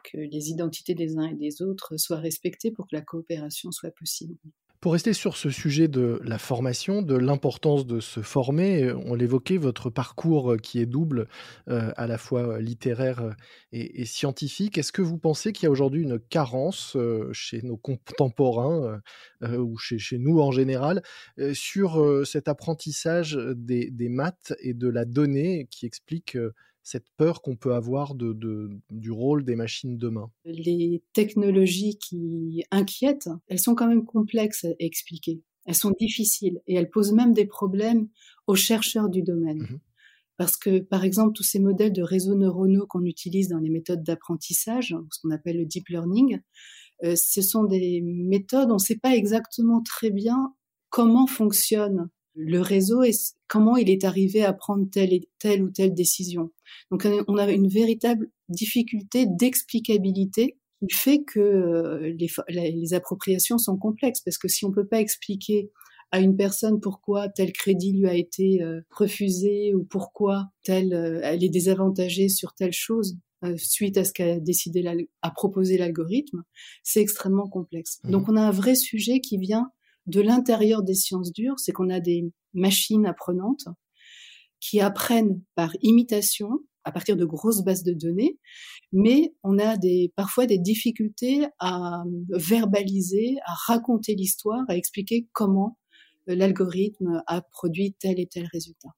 que 0.04 0.18
les 0.18 0.50
identités 0.50 0.94
des 0.94 1.18
uns 1.18 1.26
et 1.26 1.36
des 1.36 1.62
autres 1.62 1.98
soient 1.98 2.20
respectées 2.20 2.72
pour 2.72 2.88
que 2.88 2.96
la 2.96 3.02
coopération 3.02 3.72
soit 3.72 3.92
possible. 3.92 4.36
Pour 4.82 4.94
rester 4.94 5.12
sur 5.12 5.36
ce 5.36 5.50
sujet 5.50 5.90
de 5.90 6.22
la 6.24 6.38
formation, 6.38 7.02
de 7.02 7.18
l'importance 7.18 7.86
de 7.86 8.00
se 8.00 8.22
former, 8.22 8.84
euh, 8.84 8.98
on 9.06 9.14
l'évoquait, 9.14 9.58
votre 9.58 9.90
parcours 9.90 10.54
euh, 10.54 10.58
qui 10.58 10.80
est 10.80 10.86
double, 10.86 11.28
euh, 11.68 11.92
à 11.98 12.08
la 12.08 12.18
fois 12.18 12.62
littéraire 12.62 13.36
et, 13.74 14.06
scientifique. 14.06 14.78
Est-ce 14.78 14.94
que 14.94 15.02
vous 15.02 15.18
pensez 15.18 15.52
qu'il 15.52 15.66
y 15.66 15.68
a 15.68 15.70
aujourd'hui 15.70 16.04
une 16.04 16.18
carence 16.18 16.96
chez 17.34 17.62
nos 17.62 17.76
contemporains 17.76 19.02
ou 19.42 19.78
chez, 19.78 20.18
nous 20.18 20.40
en 20.40 20.52
général 20.52 21.04
sur 21.54 22.26
cet 22.26 22.48
apprentissage 22.48 23.38
des, 23.56 23.92
des, 23.92 24.10
maths 24.10 24.54
et 24.60 24.74
de 24.74 24.88
la 24.88 25.06
donnée 25.06 25.68
qui 25.70 25.86
explique 25.86 26.38
cette 26.90 27.06
peur 27.18 27.44
qu'on 27.44 27.56
peut 27.56 27.76
avoir 27.76 28.16
de, 28.16 28.36
du 28.90 29.12
rôle 29.12 29.46
des 29.46 29.56
machines 29.56 30.00
demain 30.00 30.32
Les 30.44 31.04
technologies 31.14 32.00
qui 32.00 32.64
inquiètent, 32.72 33.30
elles 33.48 33.60
sont 33.60 33.76
quand 33.76 33.88
même 33.88 34.06
complexes 34.06 34.66
à 34.66 34.72
expliquer. 34.80 35.44
Elles 35.66 35.76
sont 35.76 35.92
difficiles 35.92 36.62
et 36.66 36.74
elles 36.74 36.90
posent 36.90 37.14
même 37.14 37.34
des 37.34 37.46
problèmes 37.46 38.10
aux 38.48 38.56
chercheurs 38.56 39.10
du 39.10 39.22
domaine. 39.22 39.60
Mmh 39.60 39.80
Parce 40.38 40.58
que, 40.58 40.80
par 40.80 41.04
exemple, 41.04 41.34
tous 41.34 41.44
ces 41.44 41.60
modèles 41.60 41.94
de 41.94 42.02
réseaux 42.02 42.34
neuronaux 42.34 42.88
qu'on 42.88 43.06
utilise 43.06 43.50
dans 43.50 43.60
les 43.60 43.70
méthodes 43.70 44.02
d'apprentissage, 44.02 44.96
ce 45.12 45.22
qu'on 45.22 45.30
appelle 45.30 45.58
le 45.58 45.66
deep 45.66 45.90
learning, 45.90 46.40
euh, 47.04 47.16
ce 47.16 47.44
sont 47.44 47.66
des 47.66 48.02
méthodes, 48.02 48.72
on 48.72 48.76
ne 48.76 48.80
sait 48.80 48.98
pas 48.98 49.16
exactement 49.16 49.84
très 49.84 50.10
bien 50.10 50.56
comment 50.90 51.28
fonctionnent 51.28 52.10
le 52.40 52.62
réseau 52.62 53.04
et 53.04 53.12
comment 53.48 53.76
il 53.76 53.90
est 53.90 54.06
arrivé 54.06 54.44
à 54.44 54.54
prendre 54.54 54.90
telle, 54.90 55.14
et, 55.14 55.28
telle 55.40 55.62
ou 55.62 55.70
telle 55.70 55.94
décision. 55.94 56.52
Donc 56.90 57.06
on 57.28 57.38
a 57.38 57.52
une 57.52 57.68
véritable 57.68 58.30
difficulté 58.48 59.26
d'explicabilité 59.28 60.58
qui 60.80 60.96
fait 60.96 61.24
que 61.24 61.40
euh, 61.40 62.14
les, 62.18 62.72
les, 62.72 62.94
appropriations 62.94 63.58
sont 63.58 63.78
complexes 63.78 64.22
parce 64.22 64.38
que 64.38 64.48
si 64.48 64.64
on 64.64 64.72
peut 64.72 64.88
pas 64.88 65.02
expliquer 65.02 65.72
à 66.12 66.20
une 66.20 66.38
personne 66.38 66.80
pourquoi 66.80 67.28
tel 67.28 67.52
crédit 67.52 67.92
lui 67.92 68.08
a 68.08 68.16
été 68.16 68.64
euh, 68.64 68.80
refusé 68.90 69.76
ou 69.76 69.84
pourquoi 69.84 70.48
telle 70.64 70.94
euh, 70.94 71.20
elle 71.22 71.44
est 71.44 71.50
désavantagée 71.50 72.30
sur 72.30 72.54
telle 72.54 72.74
chose 72.74 73.18
suite 73.56 73.98
à 73.98 74.04
ce 74.04 74.12
qu'a 74.12 74.38
décidé 74.38 74.84
à 75.22 75.32
proposer 75.32 75.78
l'algorithme, 75.78 76.44
c'est 76.84 77.00
extrêmement 77.00 77.48
complexe. 77.48 78.02
Mmh. 78.04 78.12
Donc 78.12 78.28
on 78.28 78.36
a 78.36 78.42
un 78.42 78.52
vrai 78.52 78.76
sujet 78.76 79.22
qui 79.22 79.38
vient 79.38 79.72
de 80.10 80.22
l'intérieur 80.22 80.84
des 80.84 80.96
sciences 80.96 81.32
dures, 81.32 81.60
c'est 81.60 81.72
qu'on 81.72 81.90
a 81.90 82.00
des 82.00 82.32
machines 82.54 83.06
apprenantes 83.06 83.68
qui 84.60 84.82
apprennent 84.82 85.42
par 85.56 85.72
imitation 85.82 86.50
à 86.84 86.92
partir 86.92 87.16
de 87.16 87.26
grosses 87.26 87.64
bases 87.64 87.84
de 87.84 87.94
données, 87.94 88.40
mais 88.92 89.34
on 89.44 89.60
a 89.60 89.76
parfois 90.16 90.46
des 90.46 90.58
difficultés 90.58 91.46
à 91.60 92.04
verbaliser, 92.30 93.36
à 93.46 93.54
raconter 93.68 94.16
l'histoire, 94.16 94.64
à 94.68 94.76
expliquer 94.76 95.28
comment 95.34 95.78
l'algorithme 96.26 97.22
a 97.28 97.42
produit 97.42 97.96
tel 98.00 98.20
et 98.20 98.28
tel 98.28 98.48
résultat. 98.52 98.90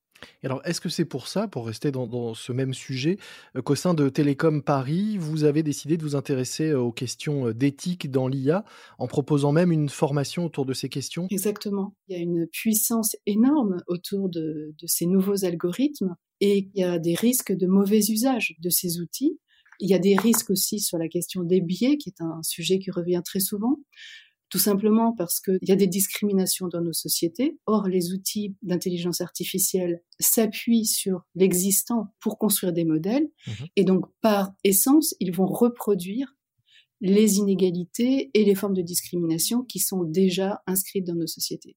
Alors, 0.43 0.61
est-ce 0.65 0.81
que 0.81 0.89
c'est 0.89 1.05
pour 1.05 1.27
ça, 1.27 1.47
pour 1.47 1.65
rester 1.65 1.91
dans, 1.91 2.33
ce 2.33 2.51
même 2.51 2.73
sujet, 2.73 3.17
euh, 3.55 3.61
qu'au 3.61 3.75
sein 3.75 3.93
de 3.93 4.09
Télécom 4.09 4.61
Paris, 4.61 5.17
vous 5.17 5.43
avez 5.43 5.63
décidé 5.63 5.97
de 5.97 6.03
vous 6.03 6.15
intéresser 6.15 6.69
euh, 6.69 6.79
aux 6.79 6.91
questions 6.91 7.47
euh, 7.47 7.53
d'éthique 7.53 8.11
dans 8.11 8.27
l'IA, 8.27 8.65
en 8.97 9.07
proposant 9.07 9.51
même 9.51 9.71
une 9.71 9.89
formation 9.89 10.45
autour 10.45 10.65
de 10.65 10.73
ces 10.73 10.89
questions? 10.89 11.27
Exactement. 11.29 11.95
Il 12.07 12.17
y 12.17 12.19
a 12.19 12.21
une 12.21 12.47
puissance 12.47 13.15
énorme 13.25 13.77
autour 13.87 14.29
de, 14.29 14.73
de 14.77 14.87
ces 14.87 15.05
nouveaux 15.05 15.45
algorithmes 15.45 16.15
et 16.39 16.69
il 16.73 16.79
y 16.79 16.83
a 16.83 16.97
des 16.97 17.15
risques 17.15 17.53
de 17.53 17.67
mauvais 17.67 18.01
usage 18.09 18.55
de 18.59 18.69
ces 18.69 18.99
outils. 18.99 19.39
Il 19.79 19.89
y 19.89 19.93
a 19.93 19.99
des 19.99 20.15
risques 20.15 20.49
aussi 20.49 20.79
sur 20.79 20.97
la 20.97 21.07
question 21.07 21.43
des 21.43 21.61
biais, 21.61 21.97
qui 21.97 22.09
est 22.09 22.21
un 22.21 22.41
sujet 22.43 22.79
qui 22.79 22.91
revient 22.91 23.21
très 23.23 23.39
souvent 23.39 23.77
tout 24.51 24.60
simplement 24.60 25.13
parce 25.13 25.39
qu'il 25.39 25.58
y 25.62 25.72
a 25.72 25.77
des 25.77 25.88
discriminations 25.88 26.67
dans 26.67 26.81
nos 26.81 26.93
sociétés. 26.93 27.58
Or, 27.65 27.88
les 27.88 28.12
outils 28.12 28.53
d'intelligence 28.62 29.22
artificielle 29.22 30.03
s'appuient 30.20 30.86
sur 30.86 31.22
l'existant 31.36 32.13
pour 32.20 32.38
construire 32.38 32.74
des 32.74 32.84
modèles, 32.84 33.29
mhm. 33.48 33.67
et 33.77 33.84
donc 33.86 34.05
par 34.22 34.51
essence, 34.63 35.15
ils 35.20 35.31
vont 35.31 35.48
reproduire 35.48 36.36
les 37.00 37.38
inégalités 37.38 38.29
et 38.34 38.46
les 38.46 38.53
formes 38.53 38.75
de 38.75 38.84
discrimination 38.84 39.63
qui 39.63 39.79
sont 39.79 40.03
déjà 40.03 40.62
inscrites 40.67 41.08
dans 41.08 41.15
nos 41.15 41.25
sociétés. 41.25 41.75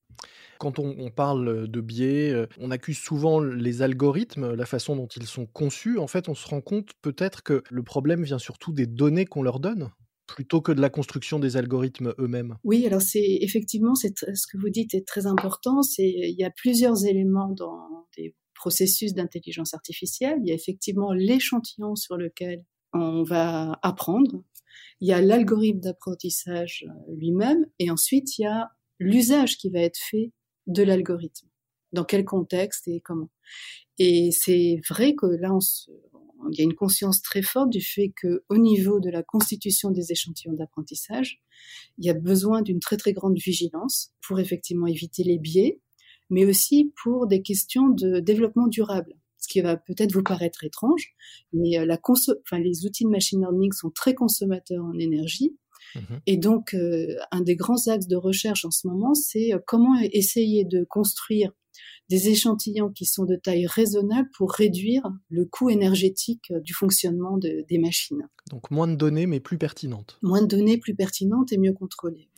Quand 0.59 0.79
on, 0.79 1.11
parle 1.11 1.69
de 1.69 1.81
biais, 1.81 2.31
euh, 2.31 2.47
on 2.59 2.71
accuse 2.71 2.99
souvent 2.99 3.41
les 3.41 3.83
algorithmes, 3.83 4.53
la 4.53 4.67
façon 4.67 4.97
dont 4.97 5.07
ils 5.07 5.27
sont 5.27 5.47
conçus. 5.47 5.99
En 5.99 6.07
fait, 6.07 6.29
on 6.29 6.35
se 6.35 6.47
rend 6.47 6.61
compte 6.61 6.91
peut-être 7.01 7.43
que 7.43 7.63
le 7.71 7.83
problème 7.83 8.23
vient 8.23 8.39
surtout 8.39 8.73
des 8.73 8.87
données 8.87 9.25
qu'on 9.25 9.43
leur 9.43 9.61
donne 9.61 9.91
plutôt 10.35 10.61
que 10.61 10.73
de 10.73 10.81
la 10.81 10.91
construction 10.91 11.39
des 11.39 11.57
algorithmes 11.57 12.13
eux-mêmes. 12.19 12.57
Oui, 12.65 12.85
alors 12.87 13.01
c'est 13.01 13.39
effectivement 13.41 13.95
c'est 13.95 14.19
ce 14.19 14.47
que 14.49 14.59
vous 14.59 14.69
dites 14.69 14.93
est 14.93 15.07
très 15.07 15.27
important. 15.27 15.83
C'est 15.83 16.09
il 16.09 16.37
y 16.37 16.43
a 16.43 16.51
plusieurs 16.51 17.07
éléments 17.07 17.55
dans 17.57 18.09
des 18.17 18.35
processus 18.55 19.15
d'intelligence 19.15 19.75
artificielle. 19.75 20.39
Il 20.43 20.49
y 20.49 20.51
a 20.51 20.55
effectivement 20.55 21.13
l'échantillon 21.13 21.95
sur 21.95 22.17
lequel 22.17 22.65
on 22.93 23.23
va 23.23 23.79
apprendre. 23.83 24.43
Il 25.01 25.09
y 25.09 25.13
a 25.13 25.21
l'algorithme 25.21 25.81
d'apprentissage 25.81 26.85
lui-même, 27.09 27.67
et 27.79 27.93
ensuite 27.93 28.37
il 28.39 28.43
y 28.43 28.47
a 28.47 28.71
l'usage 28.99 29.57
qui 29.57 29.71
va 29.71 29.81
être 29.81 29.99
fait 29.99 30.33
de 30.67 30.83
l'algorithme. 30.83 31.47
Dans 31.93 32.05
quel 32.05 32.25
contexte 32.25 32.89
et 32.89 33.01
comment. 33.01 33.31
Et 33.99 34.31
c'est 34.33 34.81
vrai 34.91 35.15
que 35.15 35.27
là, 35.27 35.55
on 35.55 35.61
se, 35.61 35.93
il 36.51 36.59
y 36.59 36.61
a 36.61 36.65
une 36.65 36.75
conscience 36.75 37.23
très 37.23 37.43
forte 37.43 37.71
du 37.71 37.81
fait 37.81 38.13
que, 38.17 38.45
au 38.49 38.59
niveau 38.59 39.01
de 39.01 39.11
la 39.11 39.23
constitution 39.23 39.91
des 39.91 40.13
échantillons 40.13 40.55
d'apprentissage, 40.55 41.41
il 41.99 42.05
y 42.05 42.11
a 42.11 42.15
besoin 42.15 42.63
d'une 42.63 42.81
très 42.81 42.97
très 42.97 43.13
grande 43.13 43.39
vigilance 43.39 44.13
pour 44.27 44.41
effectivement 44.41 44.87
éviter 44.87 45.25
les 45.25 45.39
biais, 45.39 45.81
mais 46.31 46.45
aussi 46.45 46.93
pour 47.03 47.27
des 47.27 47.43
questions 47.43 47.89
de 47.89 48.21
développement 48.21 48.67
durable. 48.67 49.15
Ce 49.39 49.49
qui 49.49 49.61
va 49.61 49.77
peut-être 49.77 50.13
vous 50.13 50.23
paraître 50.23 50.65
étrange, 50.65 51.15
mais 51.53 51.79
euh, 51.79 51.85
la 51.85 51.99
enfin, 52.03 52.59
les 52.59 52.87
outils 52.87 53.05
de 53.05 53.11
machine 53.11 53.41
learning 53.41 53.73
sont 53.73 53.91
très 53.91 54.15
consommateurs 54.15 54.85
en 54.85 54.99
énergie. 54.99 55.55
Mmh 55.95 56.01
Et 56.27 56.37
donc, 56.39 56.73
euh, 56.73 57.17
un 57.31 57.43
des 57.43 57.57
grands 57.57 57.89
axes 57.89 58.07
de 58.07 58.17
recherche 58.17 58.65
en 58.65 58.71
ce 58.71 58.87
moment, 58.87 59.13
c'est 59.15 59.53
euh, 59.53 59.59
comment 59.67 59.95
essayer 60.01 60.65
de 60.65 60.85
construire 60.85 61.53
des 62.11 62.29
échantillons 62.29 62.91
qui 62.91 63.07
sont 63.07 63.25
de 63.25 63.37
taille 63.37 63.67
raisonnable 63.67 64.29
pour 64.37 64.53
réduire 64.53 65.03
le 65.31 65.45
coût 65.45 65.71
énergétique 65.71 66.51
euh, 66.51 66.61
du 66.61 66.75
fonctionnement 66.75 67.39
des 67.39 67.79
machines. 67.79 68.29
Donc 68.51 68.71
moins 68.71 68.87
de 68.87 68.95
données 68.95 69.27
mais 69.27 69.41
plus 69.41 69.57
pertinentes. 69.57 70.19
Moins 70.23 70.43
de 70.43 70.47
données 70.47 70.77
plus 70.77 70.95
pertinentes 70.95 71.53
et 71.53 71.59
mieux 71.59 71.73
contrôlées. 71.73 72.29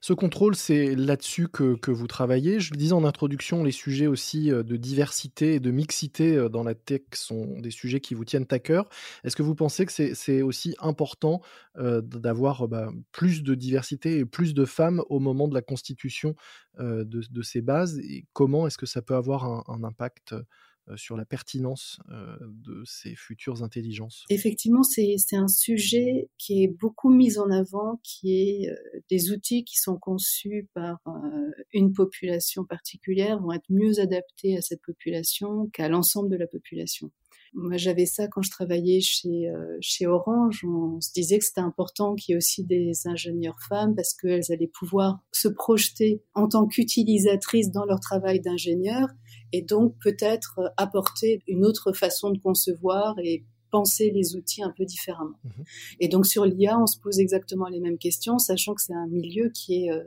Ce 0.00 0.12
contrôle, 0.12 0.54
c'est 0.54 0.94
là-dessus 0.94 1.48
que, 1.48 1.74
que, 1.74 1.90
vous 1.90 2.06
travaillez. 2.06 2.60
Je 2.60 2.72
le 2.72 2.76
disais 2.76 2.92
en 2.92 3.04
introduction, 3.04 3.64
les 3.64 3.72
sujets 3.72 4.06
aussi 4.06 4.52
euh, 4.52 4.62
de 4.62 4.76
diversité 4.76 5.54
et 5.54 5.60
de 5.60 5.72
mixité 5.72 6.36
euh, 6.36 6.48
dans 6.48 6.62
la 6.62 6.76
tech 6.76 7.02
sont 7.14 7.58
des 7.58 7.72
sujets 7.72 7.98
qui 7.98 8.14
vous 8.14 8.24
tiennent 8.24 8.46
à 8.50 8.60
cœur. 8.60 8.88
Est-ce 9.24 9.34
que 9.34 9.42
vous 9.42 9.56
pensez 9.56 9.86
que 9.86 9.92
c'est 9.92 10.42
aussi 10.42 10.76
important 10.78 11.40
d'avoir 11.76 12.68
bah, 12.68 12.90
plus 13.12 13.42
de 13.42 13.54
diversité 13.54 14.18
et 14.18 14.24
plus 14.24 14.54
de 14.54 14.64
femmes 14.64 15.02
au 15.08 15.18
moment 15.18 15.48
de 15.48 15.54
la 15.54 15.60
constitution 15.60 16.34
de, 16.78 17.04
de, 17.04 17.42
ces 17.42 17.60
bases? 17.60 17.98
Et 17.98 18.24
Comment 18.32 18.66
est-ce 18.66 18.78
que 18.78 18.86
ça 18.86 19.02
peut 19.02 19.15
avoir 19.16 19.70
un, 19.70 19.84
impact 19.84 20.34
sur 20.94 21.16
la 21.16 21.24
pertinence 21.24 21.98
de 22.08 22.84
ces 22.84 23.16
futures 23.16 23.64
intelligences 23.64 24.24
Effectivement, 24.30 24.84
c'est 24.84 25.16
un 25.32 25.48
sujet 25.48 26.30
qui 26.38 26.62
est 26.62 26.68
beaucoup 26.68 27.10
mis 27.10 27.38
en 27.38 27.50
avant, 27.50 28.00
qui 28.04 28.38
est 28.38 28.70
des 29.10 29.32
outils 29.32 29.64
qui 29.64 29.78
sont 29.78 29.98
conçus 29.98 30.68
par 30.74 31.00
une 31.72 31.92
population 31.92 32.64
particulière 32.64 33.40
vont 33.40 33.52
être 33.52 33.68
mieux 33.68 33.98
adaptés 33.98 34.56
à 34.56 34.62
cette 34.62 34.82
population 34.82 35.68
qu'à 35.72 35.88
l'ensemble 35.88 36.30
de 36.30 36.36
la 36.36 36.46
population. 36.46 37.10
Moi, 37.54 37.76
j'avais 37.76 38.06
ça 38.06 38.28
quand 38.28 38.42
je 38.42 38.50
travaillais 38.50 39.00
chez, 39.00 39.48
euh, 39.48 39.76
chez 39.80 40.06
Orange. 40.06 40.64
On 40.64 41.00
se 41.00 41.12
disait 41.12 41.38
que 41.38 41.44
c'était 41.44 41.60
important 41.60 42.14
qu'il 42.14 42.32
y 42.32 42.34
ait 42.34 42.36
aussi 42.36 42.64
des 42.64 42.92
ingénieurs 43.06 43.58
femmes 43.68 43.94
parce 43.94 44.14
qu'elles 44.14 44.50
allaient 44.50 44.70
pouvoir 44.72 45.20
se 45.32 45.48
projeter 45.48 46.22
en 46.34 46.48
tant 46.48 46.66
qu'utilisatrices 46.66 47.70
dans 47.70 47.84
leur 47.84 48.00
travail 48.00 48.40
d'ingénieur 48.40 49.08
et 49.52 49.62
donc 49.62 49.94
peut-être 50.02 50.72
apporter 50.76 51.42
une 51.46 51.64
autre 51.64 51.92
façon 51.92 52.30
de 52.30 52.38
concevoir 52.38 53.14
et 53.22 53.44
penser 53.70 54.10
les 54.10 54.36
outils 54.36 54.62
un 54.62 54.72
peu 54.76 54.84
différemment. 54.84 55.38
Mmh 55.44 55.50
et 56.00 56.08
donc 56.08 56.26
sur 56.26 56.44
l'IA, 56.44 56.78
on 56.78 56.86
se 56.86 56.98
pose 56.98 57.18
exactement 57.18 57.68
les 57.68 57.80
mêmes 57.80 57.98
questions, 57.98 58.38
sachant 58.38 58.74
que 58.74 58.82
c'est 58.82 58.94
un 58.94 59.06
milieu 59.08 59.50
qui 59.50 59.84
est 59.84 59.90
euh, 59.90 60.04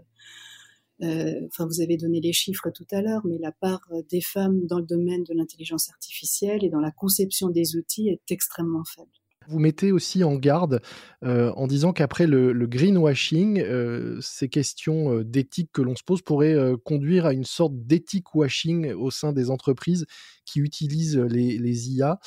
enfin, 1.01 1.65
vous 1.65 1.81
avez 1.81 1.97
donné 1.97 2.19
les 2.19 2.33
chiffres 2.33 2.69
tout 2.71 2.87
à 2.91 3.01
l'heure, 3.01 3.25
mais 3.25 3.37
la 3.37 3.51
part 3.51 3.81
euh, 3.91 4.01
des 4.09 4.21
femmes 4.21 4.65
dans 4.67 4.79
le 4.79 4.85
domaine 4.85 5.23
de 5.23 5.33
l'intelligence 5.33 5.89
artificielle 5.89 6.63
et 6.63 6.69
dans 6.69 6.81
la 6.81 6.91
conception 6.91 7.49
des 7.49 7.75
outils 7.77 8.09
est 8.09 8.31
extrêmement 8.31 8.83
faible. 8.83 9.09
Vous 9.47 9.59
mettez 9.59 9.91
aussi 9.91 10.23
en 10.23 10.35
garde 10.35 10.81
euh, 11.23 11.51
en 11.53 11.65
disant 11.65 11.91
qu'après 11.91 12.27
le, 12.27 12.53
greenwashing, 12.67 13.59
euh, 13.59 14.19
ces 14.21 14.47
questions 14.47 15.13
euh, 15.13 15.23
d'éthique 15.23 15.71
que 15.73 15.81
l'on 15.81 15.95
se 15.95 16.03
pose 16.03 16.21
pourraient 16.21 16.55
conduire 16.83 17.25
à 17.25 17.33
une 17.33 17.45
sorte 17.45 17.73
d'éthique 17.75 18.35
washing 18.35 18.91
au 18.93 19.11
sein 19.11 19.33
des 19.33 19.49
entreprises 19.49 20.05
qui 20.45 20.59
utilisent 20.59 21.17
les, 21.17 21.89
IA. 21.89 22.19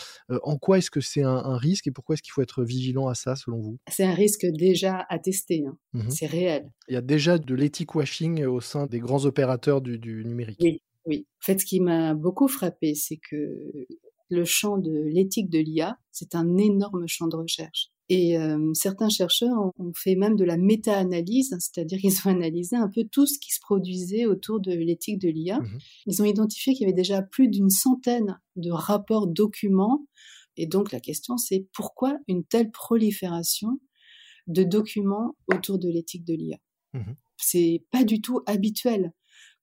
en 0.42 0.56
quoi 0.56 0.78
est-ce 0.78 0.90
que 0.90 1.00
c'est 1.00 1.22
un, 1.22 1.56
risque 1.56 1.86
et 1.86 1.90
pourquoi 1.90 2.14
est-ce 2.14 2.22
qu'il 2.22 2.32
faut 2.32 2.42
être 2.42 2.64
vigilant 2.64 3.08
à 3.08 3.14
ça 3.14 3.36
selon 3.36 3.60
vous? 3.60 3.78
C'est 3.88 4.04
un 4.04 4.14
risque 4.14 4.46
déjà 4.46 5.04
attesté, 5.08 5.64
hein. 5.66 5.76
mmh 5.92 6.10
c'est 6.10 6.26
réel. 6.26 6.70
Il 6.88 6.94
y 6.94 6.96
a 6.96 7.02
déjà 7.02 7.38
de 7.38 7.54
l'éthique 7.54 7.94
washing 7.94 8.44
au 8.44 8.60
sein 8.60 8.86
des 8.86 9.00
grands 9.00 9.24
opérateurs 9.24 9.80
du, 9.80 9.98
du 9.98 10.24
numérique. 10.24 10.60
Oui, 10.62 10.82
oui. 11.06 11.26
En 11.42 11.44
fait, 11.44 11.58
ce 11.58 11.64
qui 11.64 11.80
m'a 11.80 12.14
beaucoup 12.14 12.48
frappé, 12.48 12.94
c'est 12.94 13.18
que 13.18 13.86
le 14.32 14.44
champ 14.44 14.78
de 14.78 14.90
l'éthique 14.90 15.50
de 15.50 15.58
l'IA, 15.58 15.98
c'est 16.10 16.34
un 16.34 16.56
énorme 16.56 17.06
champ 17.06 17.28
de 17.28 17.36
recherche. 17.36 17.90
Et 18.08 18.36
euh, 18.36 18.72
certains 18.74 19.08
chercheurs 19.08 19.72
ont 19.78 19.92
fait 19.94 20.16
même 20.16 20.36
de 20.36 20.44
la 20.44 20.56
méta-analyse, 20.56 21.56
c'est-à-dire 21.58 21.98
qu'ils 22.00 22.16
ont 22.24 22.30
analysé 22.30 22.76
un 22.76 22.88
peu 22.88 23.04
tout 23.04 23.26
ce 23.26 23.38
qui 23.38 23.52
se 23.52 23.60
produisait 23.60 24.26
autour 24.26 24.60
de 24.60 24.72
l'éthique 24.72 25.18
de 25.18 25.28
l'IA. 25.28 25.60
Mhm. 25.60 25.78
Ils 26.06 26.22
ont 26.22 26.24
identifié 26.24 26.72
qu'il 26.72 26.82
y 26.82 26.84
avait 26.84 26.96
déjà 26.96 27.22
plus 27.22 27.48
d'une 27.48 27.70
centaine 27.70 28.38
de 28.56 28.70
rapports 28.70 29.26
documents. 29.26 30.06
Et 30.56 30.66
donc 30.66 30.92
la 30.92 31.00
question, 31.00 31.36
c'est 31.36 31.66
pourquoi 31.72 32.18
une 32.28 32.44
telle 32.44 32.70
prolifération 32.70 33.80
de 34.46 34.64
documents 34.64 35.36
autour 35.46 35.78
de 35.78 35.88
l'éthique 35.88 36.24
de 36.24 36.34
l'IA 36.34 36.58
mhm. 36.94 37.16
C'est 37.38 37.84
pas 37.90 38.04
du 38.04 38.20
tout 38.20 38.40
habituel. 38.46 39.12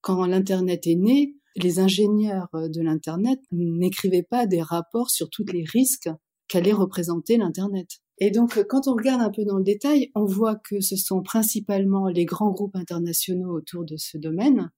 Quand 0.02 0.26
l'Internet 0.26 0.88
est 0.88 0.96
né, 0.96 1.36
les 1.56 1.80
ingénieurs 1.80 2.48
euh, 2.54 2.70
de 2.70 2.82
l'Internet 2.82 3.40
n'écrivaient 3.52 4.28
pas 4.28 4.46
des 4.46 4.62
rapports 4.62 5.10
sur 5.10 5.30
tous 5.30 5.46
les 5.46 5.64
risques 5.64 6.10
qu'allait 6.48 6.74
représenter 6.74 7.38
l'Internet. 7.38 7.88
Et 8.20 8.32
donc, 8.32 8.58
euh, 8.58 8.64
quand 8.68 8.88
on 8.88 8.94
regarde 8.94 9.22
un 9.22 9.32
peu 9.32 9.46
dans 9.46 9.58
le 9.58 9.64
détail, 9.64 10.12
on 10.16 10.26
voit 10.26 10.56
que 10.56 10.82
ce 10.82 10.96
sont 10.96 11.22
principalement 11.22 12.08
les 12.08 12.26
grands 12.26 12.52
groupes 12.52 12.76
internationaux 12.76 13.56
autour 13.56 13.86
de 13.86 13.96
ce 13.98 14.18
domaine 14.18 14.72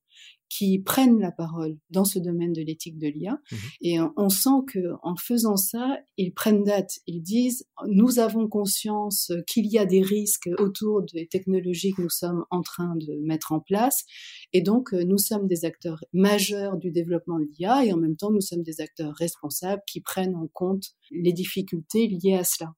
qui 0.52 0.80
prennent 0.80 1.20
la 1.20 1.32
parole 1.32 1.78
dans 1.92 2.04
ce 2.04 2.20
domaine 2.20 2.52
de 2.52 2.62
l'éthique 2.62 2.98
de 2.98 3.08
l'IA. 3.08 3.40
Mmh 3.52 3.56
Et 3.82 3.98
on 4.18 4.30
sent 4.30 4.66
que 4.68 4.80
en 5.02 5.16
faisant 5.16 5.56
ça, 5.56 5.98
ils 6.18 6.34
prennent 6.34 6.66
date. 6.66 7.00
Ils 7.08 7.22
disent 7.22 7.66
nous 7.88 8.20
avons 8.20 8.50
conscience 8.50 9.32
qu'il 9.48 9.68
y 9.68 9.80
a 9.80 9.86
des 9.86 10.02
risques 10.02 10.50
autour 10.60 11.04
des 11.14 11.28
technologies 11.28 11.94
que 11.94 12.02
nous 12.02 12.10
sommes 12.10 12.44
en 12.52 12.62
train 12.62 12.96
de 12.98 13.22
mettre 13.26 13.54
en 13.54 13.62
place. 13.62 14.04
Et 14.52 14.62
donc, 14.62 14.92
nous 14.92 15.18
sommes 15.18 15.48
des 15.48 15.64
acteurs 15.64 16.04
majeurs 16.12 16.76
du 16.76 16.92
développement 16.92 17.40
de 17.40 17.46
l'IA 17.46 17.86
et 17.86 17.94
en 17.94 17.98
même 17.98 18.18
temps, 18.18 18.32
nous 18.32 18.42
sommes 18.42 18.64
des 18.64 18.82
acteurs 18.82 19.14
responsables 19.16 19.84
qui 19.88 20.02
prennent 20.02 20.36
en 20.36 20.48
compte 20.52 20.88
les 21.12 21.32
difficultés 21.32 22.08
liées 22.08 22.36
à 22.36 22.44
cela. 22.44 22.74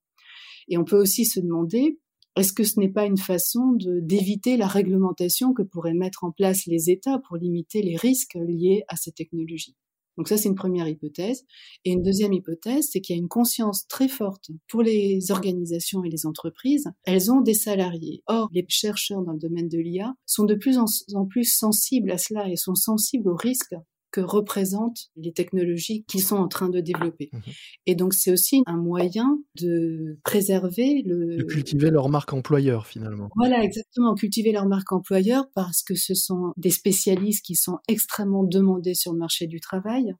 Et 0.68 0.78
on 0.78 0.86
peut 0.86 1.00
aussi 1.00 1.26
se 1.26 1.40
demander 1.40 2.00
est-ce 2.36 2.54
que 2.54 2.64
ce 2.64 2.80
n'est 2.80 2.90
pas 2.90 3.06
une 3.06 3.18
façon 3.18 3.78
d'éviter 3.78 4.58
la 4.58 4.68
réglementation 4.68 5.54
que 5.54 5.62
pourraient 5.62 5.94
mettre 5.94 6.24
en 6.24 6.32
place 6.32 6.66
les 6.66 6.90
États 6.90 7.20
pour 7.20 7.38
limiter 7.38 7.82
les 7.82 7.96
risques 7.96 8.36
liés 8.36 8.84
à 8.88 8.96
ces 8.96 9.12
technologies? 9.12 9.76
Donc 10.18 10.28
ça, 10.28 10.38
c'est 10.38 10.50
une 10.50 10.56
première 10.56 10.88
hypothèse. 10.88 11.46
Et 11.86 11.92
une 11.92 12.04
deuxième 12.04 12.34
hypothèse, 12.34 12.90
c'est 12.92 13.02
qu'il 13.02 13.16
y 13.16 13.20
a 13.20 13.22
une 13.22 13.28
conscience 13.28 13.88
très 13.88 14.08
forte 14.08 14.52
pour 14.68 14.84
les 14.84 15.32
organisations 15.32 16.04
et 16.04 16.10
les 16.10 16.26
entreprises. 16.26 16.88
Elles 17.04 17.32
ont 17.32 17.42
des 17.42 17.56
salariés. 17.56 18.22
Or, 18.28 18.50
les 18.54 18.66
chercheurs 18.68 19.24
dans 19.24 19.34
le 19.34 19.40
domaine 19.40 19.70
de 19.70 19.80
l'IA 19.80 20.14
sont 20.26 20.46
de 20.46 20.56
plus 20.56 20.78
en 20.78 21.26
plus 21.26 21.46
sensibles 21.46 22.12
à 22.12 22.18
cela 22.18 22.50
et 22.50 22.56
sont 22.56 22.76
sensibles 22.76 23.30
aux 23.30 23.36
risques 23.36 23.76
que 24.14 24.22
représentent 24.22 25.10
les 25.18 25.34
technologies 25.34 26.06
qu'ils 26.08 26.22
sont 26.22 26.38
en 26.38 26.48
train 26.48 26.70
de 26.70 26.80
développer. 26.80 27.30
Mmh 27.34 27.40
Et 27.88 27.96
donc 27.96 28.14
c'est 28.14 28.32
aussi 28.32 28.62
un 28.68 28.78
moyen 28.78 29.40
de 29.60 30.20
préserver 30.24 31.02
le... 31.06 31.38
De 31.38 31.44
cultiver 31.44 31.90
leur 31.90 32.10
marque 32.10 32.32
employeur 32.32 32.86
finalement. 32.86 33.30
Voilà, 33.36 33.64
exactement, 33.64 34.14
cultiver 34.14 34.52
leur 34.52 34.68
marque 34.68 34.92
employeur 34.92 35.50
parce 35.56 35.82
que 35.82 35.96
ce 35.96 36.14
sont 36.14 36.54
des 36.56 36.70
spécialistes 36.70 37.44
qui 37.44 37.56
sont 37.56 37.80
extrêmement 37.88 38.44
demandés 38.44 38.94
sur 38.94 39.12
le 39.14 39.18
marché 39.18 39.48
du 39.48 39.60
travail 39.60 40.14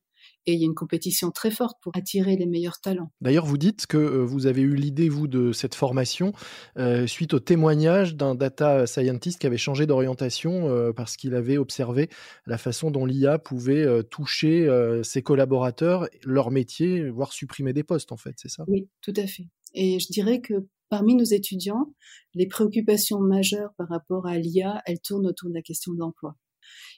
et 0.46 0.54
il 0.54 0.60
y 0.60 0.64
a 0.64 0.66
une 0.66 0.76
compétition 0.76 1.32
très 1.32 1.52
forte 1.52 1.78
pour 1.82 1.96
attirer 1.96 2.36
les 2.36 2.46
meilleurs 2.46 2.80
talents. 2.80 3.12
D'ailleurs, 3.22 3.46
vous 3.46 3.58
dites 3.58 3.88
que 3.88 3.98
euh, 3.98 4.24
vous 4.24 4.46
avez 4.46 4.62
eu 4.62 4.76
l'idée, 4.76 5.10
vous, 5.10 5.28
de 5.28 5.52
cette 5.52 5.76
formation 5.76 6.34
euh, 6.78 7.08
suite 7.08 7.34
au 7.34 7.40
témoignage 7.40 8.16
d'un 8.16 8.36
data 8.36 8.86
scientist 8.86 9.40
qui 9.40 9.48
avait 9.48 9.58
changé 9.58 9.86
d'orientation 9.86 10.70
euh, 10.70 10.92
parce 10.92 11.18
qu'il 11.18 11.36
avait 11.36 11.58
observé 11.58 12.10
la 12.46 12.58
façon 12.58 12.92
dont 12.92 13.06
l'IA 13.06 13.40
pouvait 13.40 14.04
toucher 14.10 14.68
ses 15.04 15.22
collaborateurs, 15.22 16.08
leur 16.24 16.52
métier, 16.52 17.10
voire 17.10 17.34
supprimer 17.34 17.74
des 17.74 17.84
postes, 17.84 18.12
en 18.12 18.18
fait, 18.18 18.34
c'est 18.38 18.50
ça? 18.50 18.64
Oui, 18.68 18.88
tout 19.02 19.14
à 19.16 19.28
fait. 19.28 19.48
Et 19.74 20.00
je 20.00 20.08
dirais 20.12 20.42
que 20.42 20.68
parmi 20.90 21.16
nos 21.16 21.24
étudiants, 21.24 21.94
les 22.34 22.48
préoccupations 22.48 23.20
majeures 23.20 23.74
par 23.78 23.88
rapport 23.90 24.28
à 24.28 24.38
l'IA, 24.38 24.82
elles 24.86 25.02
tournent 25.02 25.28
autour 25.28 25.50
de 25.50 25.54
la 25.54 25.62
question 25.62 25.94
de 25.94 26.00
l'emploi. 26.00 26.36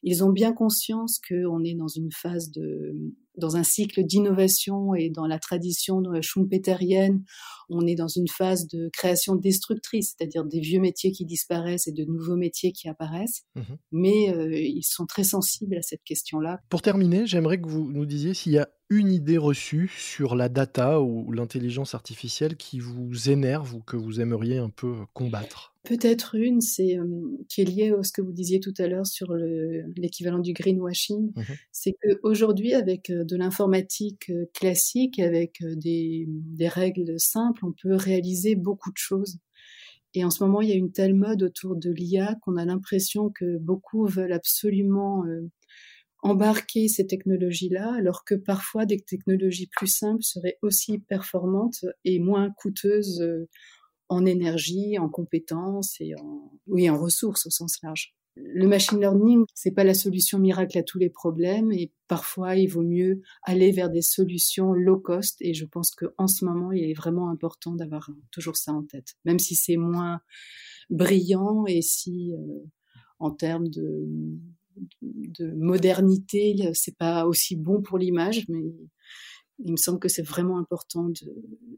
Ils 0.03 0.23
ont 0.23 0.31
bien 0.31 0.53
conscience 0.53 1.19
qu'on 1.27 1.63
est 1.63 1.75
dans 1.75 1.87
une 1.87 2.11
phase 2.11 2.51
de, 2.51 2.93
dans 3.37 3.57
un 3.57 3.63
cycle 3.63 4.03
d'innovation 4.03 4.95
et 4.95 5.09
dans 5.09 5.27
la 5.27 5.39
tradition 5.39 6.01
schumpeterienne, 6.21 7.23
on 7.69 7.85
est 7.87 7.95
dans 7.95 8.07
une 8.07 8.27
phase 8.27 8.67
de 8.67 8.89
création 8.93 9.35
destructrice, 9.35 10.15
c'est-à-dire 10.15 10.45
des 10.45 10.59
vieux 10.59 10.79
métiers 10.79 11.11
qui 11.11 11.25
disparaissent 11.25 11.87
et 11.87 11.91
de 11.91 12.05
nouveaux 12.05 12.35
métiers 12.35 12.71
qui 12.71 12.87
apparaissent. 12.87 13.43
Mmh 13.55 13.61
Mais 13.91 14.33
euh, 14.33 14.57
ils 14.57 14.83
sont 14.83 15.05
très 15.05 15.23
sensibles 15.23 15.75
à 15.77 15.81
cette 15.81 16.03
question-là. 16.03 16.59
Pour 16.69 16.81
terminer, 16.81 17.25
j'aimerais 17.25 17.59
que 17.59 17.67
vous 17.67 17.91
nous 17.91 18.05
disiez 18.05 18.33
s'il 18.33 18.53
y 18.53 18.57
a 18.57 18.69
une 18.89 19.11
idée 19.11 19.37
reçue 19.37 19.91
sur 19.97 20.35
la 20.35 20.47
data 20.47 21.01
ou 21.01 21.31
l'intelligence 21.31 21.95
artificielle 21.95 22.55
qui 22.55 22.79
vous 22.79 23.29
énerve 23.29 23.73
ou 23.73 23.79
que 23.79 23.97
vous 23.97 24.21
aimeriez 24.21 24.57
un 24.57 24.69
peu 24.69 24.93
combattre 25.13 25.74
Peut-être 25.85 26.35
une, 26.35 26.61
c'est 26.61 26.97
qui 27.47 27.61
est 27.61 27.65
liée 27.65 27.93
à 27.97 28.03
ce 28.03 28.11
que 28.11 28.21
vous 28.21 28.31
disiez 28.31 28.59
tout 28.59 28.73
à 28.77 28.87
l'heure 28.87 29.05
sur 29.05 29.35
l'équivalent 29.95 30.39
du 30.39 30.53
greenwashing. 30.53 31.31
Mmh 31.35 31.41
c'est 31.71 31.93
qu'aujourd'hui, 32.01 32.73
avec 32.73 33.11
de 33.11 33.35
l'informatique 33.35 34.31
classique, 34.53 35.19
avec 35.19 35.59
des, 35.61 36.25
des, 36.27 36.67
règles 36.67 37.19
simples, 37.19 37.65
on 37.65 37.73
peut 37.73 37.95
réaliser 37.95 38.55
beaucoup 38.55 38.91
de 38.91 38.97
choses. 38.97 39.37
Et 40.15 40.23
en 40.23 40.31
ce 40.31 40.43
moment, 40.43 40.61
il 40.61 40.69
y 40.69 40.71
a 40.71 40.75
une 40.75 40.91
telle 40.91 41.13
mode 41.13 41.43
autour 41.43 41.75
de 41.75 41.91
l'IA 41.91 42.35
qu'on 42.41 42.57
a 42.57 42.65
l'impression 42.65 43.29
que 43.29 43.57
beaucoup 43.57 44.07
veulent 44.07 44.33
absolument 44.33 45.23
embarquer 46.25 46.87
ces 46.87 47.05
technologies-là, 47.05 47.93
alors 47.93 48.25
que 48.25 48.33
parfois 48.33 48.87
des 48.87 48.99
technologies 48.99 49.67
plus 49.67 49.87
simples 49.87 50.23
seraient 50.23 50.57
aussi 50.63 50.97
performantes 50.97 51.85
et 52.03 52.19
moins 52.19 52.49
coûteuses 52.49 53.23
en 54.09 54.25
énergie, 54.25 54.97
en 54.99 55.09
compétences 55.09 55.95
et 55.99 56.15
en, 56.15 56.51
oui, 56.67 56.89
en 56.89 56.99
ressources 56.99 57.45
au 57.45 57.49
sens 57.49 57.77
large. 57.83 58.15
Le 58.37 58.67
machine 58.67 58.99
learning, 58.99 59.45
c'est 59.53 59.71
pas 59.71 59.85
la 59.85 59.93
solution 59.93 60.39
miracle 60.39 60.77
à 60.77 60.83
tous 60.83 60.99
les 60.99 61.09
problèmes 61.09 61.71
et 61.71 61.93
parfois 62.09 62.57
il 62.57 62.67
vaut 62.67 62.83
mieux 62.83 63.21
aller 63.43 63.71
vers 63.71 63.89
des 63.89 64.01
solutions 64.01 64.73
low 64.73 64.97
cost 64.97 65.37
et 65.39 65.53
je 65.53 65.65
pense 65.65 65.91
qu'en 65.91 66.27
ce 66.27 66.43
moment 66.43 66.73
il 66.73 66.83
est 66.83 66.93
vraiment 66.93 67.29
important 67.29 67.73
d'avoir 67.73 68.09
toujours 68.31 68.57
ça 68.57 68.73
en 68.73 68.83
tête, 68.83 69.15
même 69.23 69.39
si 69.39 69.55
c'est 69.55 69.77
moins 69.77 70.19
brillant 70.89 71.65
et 71.65 71.81
si 71.81 72.33
euh, 72.33 72.59
en 73.19 73.31
termes 73.31 73.69
de, 73.69 74.05
de 75.01 75.53
modernité 75.55 76.71
c'est 76.73 76.97
pas 76.97 77.27
aussi 77.27 77.55
bon 77.55 77.81
pour 77.81 77.97
l'image, 77.97 78.45
mais 78.49 78.65
il 79.59 79.71
me 79.71 79.77
semble 79.77 79.99
que 79.99 80.09
c'est 80.09 80.21
vraiment 80.21 80.57
important 80.57 81.09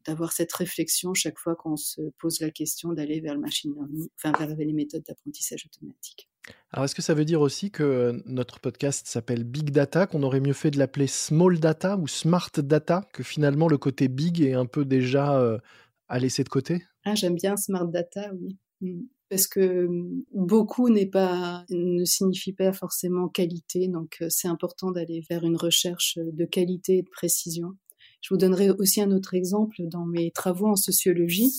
d'avoir 0.05 0.31
cette 0.31 0.51
réflexion 0.53 1.13
chaque 1.13 1.37
fois 1.37 1.55
qu'on 1.55 1.77
se 1.77 2.01
pose 2.19 2.39
la 2.39 2.49
question 2.49 2.93
d'aller 2.93 3.19
vers 3.19 3.35
le 3.35 3.39
machine 3.39 3.73
learning, 3.73 4.07
enfin 4.15 4.31
vers 4.37 4.55
les 4.55 4.73
méthodes 4.73 5.03
d'apprentissage 5.07 5.65
automatique. 5.65 6.29
Alors, 6.71 6.85
est-ce 6.85 6.95
que 6.95 7.01
ça 7.01 7.13
veut 7.13 7.25
dire 7.25 7.41
aussi 7.41 7.71
que 7.71 8.21
notre 8.25 8.59
podcast 8.59 9.07
s'appelle 9.07 9.43
Big 9.43 9.69
Data, 9.71 10.07
qu'on 10.07 10.23
aurait 10.23 10.39
mieux 10.39 10.53
fait 10.53 10.71
de 10.71 10.79
l'appeler 10.79 11.07
Small 11.07 11.59
Data 11.59 11.97
ou 11.97 12.07
Smart 12.07 12.51
Data, 12.57 13.07
que 13.13 13.23
finalement 13.23 13.67
le 13.67 13.77
côté 13.77 14.07
big 14.07 14.41
est 14.41 14.53
un 14.53 14.65
peu 14.65 14.85
déjà 14.85 15.39
euh, 15.39 15.59
à 16.07 16.19
laisser 16.19 16.43
de 16.43 16.49
côté? 16.49 16.83
Ah, 17.03 17.15
j'aime 17.15 17.35
bien 17.35 17.57
Smart 17.57 17.87
Data, 17.87 18.31
oui. 18.33 18.57
Mmh 18.81 19.01
parce 19.29 19.47
que 19.47 19.87
mmh, 19.87 20.23
beaucoup 20.33 20.89
n'est 20.89 21.09
pas 21.09 21.65
ne 21.69 22.03
signifie 22.05 22.53
pas 22.53 22.73
forcément 22.73 23.27
qualité 23.27 23.87
donc 23.87 24.23
c'est 24.29 24.47
important 24.47 24.91
d'aller 24.91 25.23
vers 25.29 25.43
une 25.43 25.57
recherche 25.57 26.17
de 26.17 26.45
qualité 26.45 26.99
et 26.99 27.01
de 27.03 27.09
précision. 27.09 27.73
Je 28.21 28.33
vous 28.33 28.37
donnerai 28.37 28.71
aussi 28.71 29.01
un 29.01 29.11
autre 29.11 29.35
exemple 29.35 29.75
dans 29.83 30.05
mes 30.05 30.31
travaux 30.31 30.67
en 30.67 30.75
sociologie. 30.75 31.51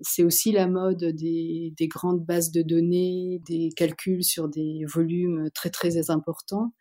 C'est 0.00 0.24
aussi 0.24 0.50
la 0.50 0.66
mode 0.66 1.04
des, 1.04 1.72
des, 1.76 1.86
grandes 1.86 2.24
bases 2.24 2.50
de 2.50 2.62
données, 2.62 3.40
des 3.46 3.70
calculs 3.76 4.24
sur 4.24 4.48
des 4.48 4.84
volumes 4.92 5.50
très 5.54 5.70
très 5.70 6.10
importants. 6.10 6.74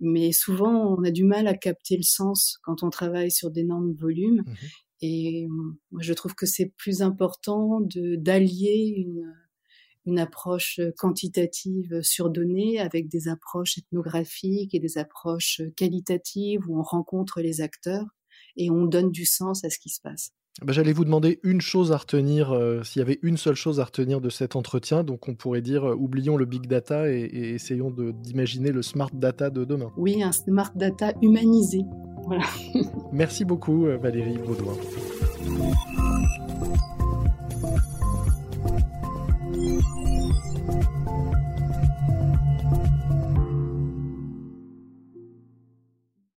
Mais 0.00 0.32
souvent, 0.32 0.96
on 0.96 1.04
a 1.04 1.12
du 1.12 1.24
mal 1.24 1.46
à 1.46 1.54
capter 1.54 1.96
le 1.96 2.02
sens 2.02 2.58
quand 2.64 2.82
on 2.82 2.90
travaille 2.90 3.30
sur 3.30 3.52
d'énormes 3.52 3.92
volumes. 3.92 4.42
Mmh 4.46 4.54
et 5.02 5.46
moi, 5.90 6.02
je 6.02 6.12
trouve 6.12 6.34
que 6.34 6.46
c'est 6.46 6.72
plus 6.76 7.02
important 7.02 7.80
de 7.80 8.16
d'allier 8.16 8.92
une, 8.96 9.32
une 10.10 10.18
approche 10.18 10.80
quantitative 10.98 12.00
sur 12.02 12.30
données 12.30 12.78
avec 12.80 13.08
des 13.08 13.28
approches 13.28 13.78
ethnographiques 13.78 14.74
et 14.74 14.80
des 14.80 14.98
approches 14.98 15.62
qualitatives 15.76 16.68
où 16.68 16.78
on 16.78 16.82
rencontre 16.82 17.40
les 17.40 17.60
acteurs 17.60 18.04
et 18.56 18.70
on 18.70 18.84
donne 18.84 19.10
du 19.10 19.24
sens 19.24 19.64
à 19.64 19.70
ce 19.70 19.78
qui 19.78 19.88
se 19.88 20.00
passe. 20.00 20.30
Bah, 20.62 20.72
j'allais 20.72 20.92
vous 20.92 21.04
demander 21.04 21.38
une 21.42 21.60
chose 21.60 21.92
à 21.92 21.96
retenir, 21.96 22.54
s'il 22.82 22.98
y 22.98 23.02
avait 23.02 23.20
une 23.22 23.36
seule 23.36 23.54
chose 23.54 23.80
à 23.80 23.84
retenir 23.84 24.20
de 24.20 24.28
cet 24.28 24.56
entretien. 24.56 25.04
Donc, 25.04 25.28
on 25.28 25.34
pourrait 25.34 25.62
dire 25.62 25.84
oublions 25.84 26.36
le 26.36 26.44
big 26.44 26.66
data 26.66 27.10
et, 27.10 27.20
et 27.20 27.54
essayons 27.54 27.90
d'imaginer 27.90 28.72
le 28.72 28.82
smart 28.82 29.10
data 29.12 29.48
de 29.48 29.64
demain. 29.64 29.92
Oui, 29.96 30.22
un 30.22 30.32
smart 30.32 30.72
data 30.74 31.12
humanisé. 31.22 31.82
Voilà. 32.24 32.44
Merci 33.12 33.44
beaucoup, 33.44 33.84
Valérie 33.84 34.38
Baudouin. 34.38 34.76